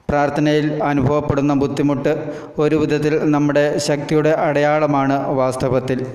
[0.10, 6.06] പ്രാർത്ഥനയിൽ അനുഭവപ്പെടുന്ന ബുദ്ധിമുട്ട് ഒരു വിധത്തിൽ നമ്മുടെ ശക്തിയുടെ അടയാളമാണ് വാസ്തവത്തിൽ.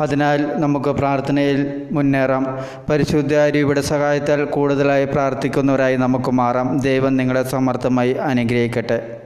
[0.00, 2.64] അതിനാൽ നമുക്ക് പ്രാർത്ഥനയിൽ മുന്നേറാം.
[2.90, 6.80] പരിശുദ്ധാരിയുടെ സഹായത്താൽ കൂടുതലായി പ്രാർത്ഥിക്കുന്നവരായി നമുക്ക് മാറാം.
[6.80, 9.20] ദൈവം നിങ്ങളെ സമർത്ഥമായി അനുഗ്രഹിക്കട്ടെ.